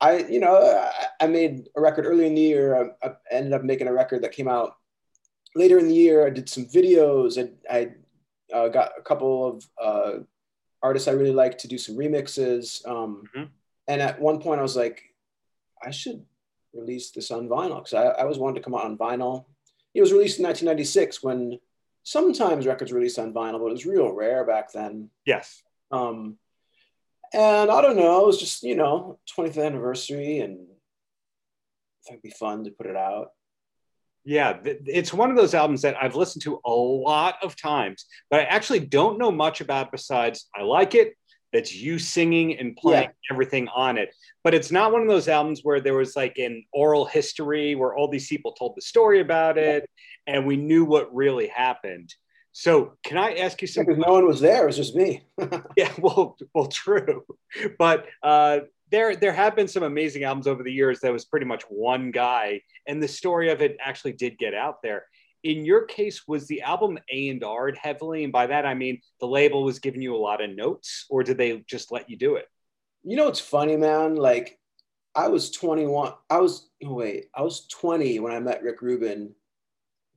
I, 0.05 0.17
you 0.29 0.39
know, 0.39 0.89
I 1.19 1.25
made 1.25 1.67
a 1.75 1.81
record 1.81 2.05
early 2.05 2.27
in 2.27 2.35
the 2.35 2.41
year. 2.41 2.93
I, 3.01 3.07
I, 3.07 3.13
ended 3.31 3.53
up 3.53 3.63
making 3.63 3.87
a 3.87 3.93
record 3.93 4.21
that 4.21 4.33
came 4.33 4.47
out 4.47 4.75
later 5.55 5.79
in 5.79 5.87
the 5.87 5.95
year. 5.95 6.27
I 6.27 6.29
did 6.29 6.47
some 6.47 6.65
videos. 6.65 7.39
I, 7.39 7.75
I 7.75 8.55
uh, 8.55 8.67
got 8.67 8.91
a 8.99 9.01
couple 9.01 9.47
of 9.47 9.67
uh, 9.81 10.19
artists 10.83 11.07
I 11.07 11.13
really 11.13 11.31
like 11.33 11.57
to 11.59 11.67
do 11.67 11.79
some 11.79 11.97
remixes. 11.97 12.87
Um, 12.87 13.23
mm-hmm. 13.35 13.45
And 13.87 14.01
at 14.01 14.21
one 14.21 14.39
point, 14.39 14.59
I 14.59 14.63
was 14.63 14.75
like, 14.75 15.01
I 15.83 15.89
should 15.89 16.23
release 16.71 17.09
this 17.09 17.31
on 17.31 17.49
vinyl 17.49 17.77
because 17.77 17.95
I, 17.95 18.03
I 18.03 18.21
always 18.21 18.37
wanted 18.37 18.59
to 18.59 18.63
come 18.63 18.75
out 18.75 18.85
on 18.85 18.99
vinyl. 18.99 19.45
It 19.95 20.01
was 20.01 20.11
released 20.11 20.37
in 20.37 20.45
1996 20.45 21.23
when 21.23 21.59
sometimes 22.03 22.67
records 22.67 22.93
released 22.93 23.17
on 23.17 23.33
vinyl, 23.33 23.59
but 23.59 23.67
it 23.67 23.71
was 23.71 23.87
real 23.87 24.11
rare 24.11 24.45
back 24.45 24.71
then. 24.71 25.09
Yes. 25.25 25.63
Um, 25.89 26.37
and 27.35 27.69
I 27.69 27.81
don't 27.81 27.97
know, 27.97 28.23
it 28.23 28.27
was 28.27 28.39
just, 28.39 28.63
you 28.63 28.75
know, 28.75 29.19
20th 29.37 29.63
anniversary 29.63 30.39
and 30.39 30.57
I 30.59 32.07
think 32.07 32.19
it'd 32.19 32.23
be 32.23 32.29
fun 32.29 32.63
to 32.63 32.71
put 32.71 32.87
it 32.87 32.95
out. 32.95 33.29
Yeah, 34.23 34.57
it's 34.63 35.13
one 35.13 35.29
of 35.29 35.35
those 35.35 35.53
albums 35.53 35.83
that 35.83 35.97
I've 36.01 36.15
listened 36.15 36.43
to 36.43 36.59
a 36.65 36.71
lot 36.71 37.35
of 37.43 37.55
times, 37.55 38.05
but 38.31 38.39
I 38.39 38.43
actually 38.43 38.79
don't 38.79 39.19
know 39.19 39.31
much 39.31 39.61
about 39.61 39.91
besides 39.91 40.47
I 40.55 40.63
like 40.63 40.95
it. 40.95 41.13
That's 41.53 41.75
you 41.75 41.99
singing 41.99 42.57
and 42.57 42.75
playing 42.75 43.03
yeah. 43.09 43.33
everything 43.33 43.67
on 43.67 43.97
it. 43.97 44.13
But 44.43 44.53
it's 44.53 44.71
not 44.71 44.91
one 44.91 45.01
of 45.01 45.07
those 45.07 45.27
albums 45.27 45.61
where 45.61 45.79
there 45.79 45.93
was 45.93 46.15
like 46.15 46.37
an 46.37 46.63
oral 46.73 47.05
history 47.05 47.75
where 47.75 47.95
all 47.95 48.07
these 48.07 48.27
people 48.27 48.53
told 48.53 48.75
the 48.75 48.81
story 48.81 49.21
about 49.21 49.57
it 49.57 49.87
and 50.25 50.45
we 50.45 50.57
knew 50.57 50.85
what 50.85 51.13
really 51.13 51.47
happened. 51.47 52.13
So, 52.57 52.93
can 53.03 53.17
I 53.17 53.33
ask 53.33 53.61
you 53.61 53.67
something? 53.67 53.95
Because 53.95 54.07
no 54.07 54.13
one 54.13 54.25
was 54.25 54.39
there; 54.39 54.63
it 54.63 54.67
was 54.67 54.77
just 54.77 54.95
me. 54.95 55.25
yeah, 55.75 55.91
well, 55.99 56.37
well, 56.53 56.67
true, 56.67 57.25
but 57.77 58.05
uh, 58.23 58.59
there 58.89 59.13
there 59.17 59.33
have 59.33 59.57
been 59.57 59.67
some 59.67 59.83
amazing 59.83 60.23
albums 60.23 60.47
over 60.47 60.63
the 60.63 60.71
years 60.71 61.01
that 61.01 61.11
was 61.11 61.25
pretty 61.25 61.45
much 61.45 61.63
one 61.63 62.11
guy, 62.11 62.61
and 62.87 63.03
the 63.03 63.09
story 63.09 63.51
of 63.51 63.61
it 63.61 63.75
actually 63.81 64.13
did 64.13 64.37
get 64.37 64.53
out 64.53 64.81
there. 64.81 65.03
In 65.43 65.65
your 65.65 65.83
case, 65.83 66.29
was 66.29 66.47
the 66.47 66.61
album 66.61 66.97
A 67.11 67.27
and 67.27 67.43
R 67.43 67.73
heavily, 67.73 68.23
and 68.23 68.31
by 68.31 68.47
that 68.47 68.65
I 68.65 68.73
mean 68.73 69.01
the 69.19 69.27
label 69.27 69.65
was 69.65 69.79
giving 69.79 70.01
you 70.01 70.15
a 70.15 70.25
lot 70.25 70.41
of 70.41 70.49
notes, 70.49 71.07
or 71.09 71.23
did 71.23 71.37
they 71.37 71.61
just 71.67 71.91
let 71.91 72.09
you 72.09 72.15
do 72.15 72.35
it? 72.35 72.47
You 73.03 73.17
know, 73.17 73.27
it's 73.27 73.41
funny, 73.41 73.75
man. 73.75 74.15
Like, 74.15 74.57
I 75.13 75.27
was 75.27 75.51
21. 75.51 76.13
I 76.29 76.37
was 76.39 76.69
wait, 76.81 77.25
I 77.35 77.41
was 77.41 77.67
20 77.67 78.21
when 78.21 78.31
I 78.31 78.39
met 78.39 78.63
Rick 78.63 78.81
Rubin 78.81 79.35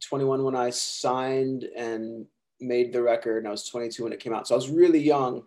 21 0.00 0.44
when 0.44 0.56
I 0.56 0.70
signed 0.70 1.64
and 1.76 2.26
made 2.60 2.92
the 2.92 3.02
record, 3.02 3.38
and 3.38 3.48
I 3.48 3.50
was 3.50 3.68
22 3.68 4.04
when 4.04 4.12
it 4.12 4.20
came 4.20 4.34
out. 4.34 4.48
So 4.48 4.54
I 4.54 4.56
was 4.56 4.70
really 4.70 5.00
young. 5.00 5.44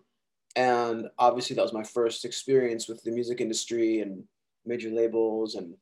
And 0.56 1.08
obviously, 1.18 1.56
that 1.56 1.62
was 1.62 1.72
my 1.72 1.82
first 1.82 2.24
experience 2.24 2.88
with 2.88 3.02
the 3.02 3.10
music 3.10 3.40
industry 3.40 4.00
and 4.00 4.24
major 4.66 4.90
labels. 4.90 5.54
And, 5.54 5.74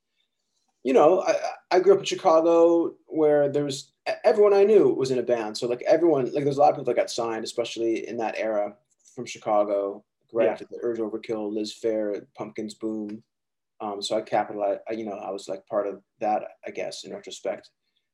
you 0.85 0.93
know, 0.93 1.23
I, 1.23 1.35
I 1.73 1.81
grew 1.81 1.95
up 1.95 2.01
in 2.01 2.05
Chicago 2.05 2.95
where 3.07 3.49
there 3.49 3.65
was 3.65 3.93
everyone 4.25 4.55
I 4.55 4.65
knew 4.65 4.89
was 4.93 5.11
in 5.11 5.19
a 5.19 5.25
band. 5.25 5.57
So, 5.59 5.67
like, 5.67 5.83
everyone, 5.83 6.33
like, 6.33 6.45
there's 6.45 6.57
a 6.57 6.61
lot 6.61 6.71
of 6.71 6.77
people 6.77 6.85
that 6.85 6.97
got 7.01 7.11
signed, 7.11 7.45
especially 7.45 8.07
in 8.09 8.17
that 8.19 8.37
era 8.37 8.77
from 9.15 9.27
Chicago, 9.27 10.05
right 10.33 10.47
yeah. 10.47 10.53
after 10.53 10.67
the 10.71 10.79
Urge 10.83 10.99
Overkill, 10.99 11.53
Liz 11.53 11.75
Phair, 11.83 12.25
Pumpkins 12.37 12.75
Boom. 12.75 13.23
Um, 13.81 14.03
so 14.03 14.17
I 14.17 14.21
capitalized, 14.21 14.81
you 14.91 15.05
know, 15.05 15.13
I 15.13 15.31
was 15.31 15.49
like 15.49 15.67
part 15.67 15.87
of 15.87 16.03
that, 16.21 16.43
I 16.67 16.71
guess, 16.71 17.05
in 17.05 17.13
retrospect. 17.13 17.71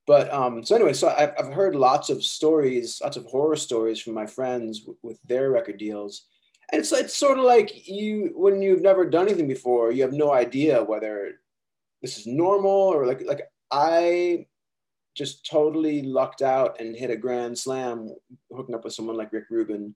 But 0.06 0.32
um, 0.32 0.64
so 0.64 0.76
anyway, 0.76 0.92
so 0.92 1.08
I've, 1.08 1.32
I've 1.38 1.52
heard 1.52 1.74
lots 1.74 2.10
of 2.10 2.22
stories, 2.22 3.00
lots 3.02 3.16
of 3.16 3.26
horror 3.26 3.56
stories 3.56 4.00
from 4.00 4.14
my 4.14 4.26
friends 4.26 4.80
w- 4.80 4.98
with 5.02 5.18
their 5.24 5.50
record 5.50 5.78
deals. 5.78 6.26
And 6.70 6.80
it's, 6.80 6.92
it's 6.92 7.16
sort 7.16 7.38
of 7.38 7.44
like 7.44 7.88
you, 7.88 8.32
when 8.36 8.62
you've 8.62 8.82
never 8.82 9.08
done 9.08 9.26
anything 9.26 9.48
before, 9.48 9.90
you 9.90 10.02
have 10.02 10.12
no 10.12 10.32
idea 10.32 10.82
whether 10.82 11.40
this 12.02 12.18
is 12.18 12.26
normal 12.26 12.70
or 12.70 13.06
like, 13.06 13.22
like 13.22 13.42
I 13.72 14.46
just 15.16 15.48
totally 15.48 16.02
lucked 16.02 16.42
out 16.42 16.78
and 16.80 16.94
hit 16.94 17.10
a 17.10 17.16
grand 17.16 17.58
slam 17.58 18.14
hooking 18.52 18.74
up 18.74 18.84
with 18.84 18.94
someone 18.94 19.16
like 19.16 19.32
Rick 19.32 19.46
Rubin, 19.50 19.94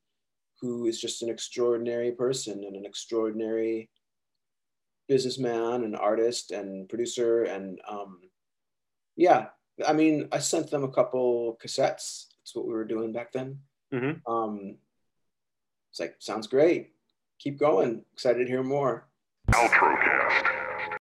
who 0.60 0.86
is 0.86 1.00
just 1.00 1.22
an 1.22 1.28
extraordinary 1.28 2.12
person 2.12 2.64
and 2.64 2.74
an 2.74 2.84
extraordinary 2.84 3.90
businessman 5.08 5.84
and 5.84 5.96
artist 5.96 6.50
and 6.50 6.88
producer. 6.88 7.44
And 7.44 7.80
um, 7.88 8.20
yeah, 9.16 9.48
I 9.86 9.92
mean, 9.92 10.28
I 10.32 10.38
sent 10.38 10.70
them 10.70 10.84
a 10.84 10.90
couple 10.90 11.58
cassettes. 11.62 12.26
That's 12.40 12.54
what 12.54 12.66
we 12.66 12.72
were 12.72 12.84
doing 12.84 13.12
back 13.12 13.32
then. 13.32 13.58
Mm-hmm. 13.92 14.32
Um, 14.32 14.76
it's 15.90 16.00
like, 16.00 16.16
sounds 16.18 16.46
great. 16.46 16.92
Keep 17.38 17.58
going. 17.58 18.04
Excited 18.12 18.44
to 18.44 18.50
hear 18.50 18.62
more. 18.62 19.08
Outro 19.50 19.99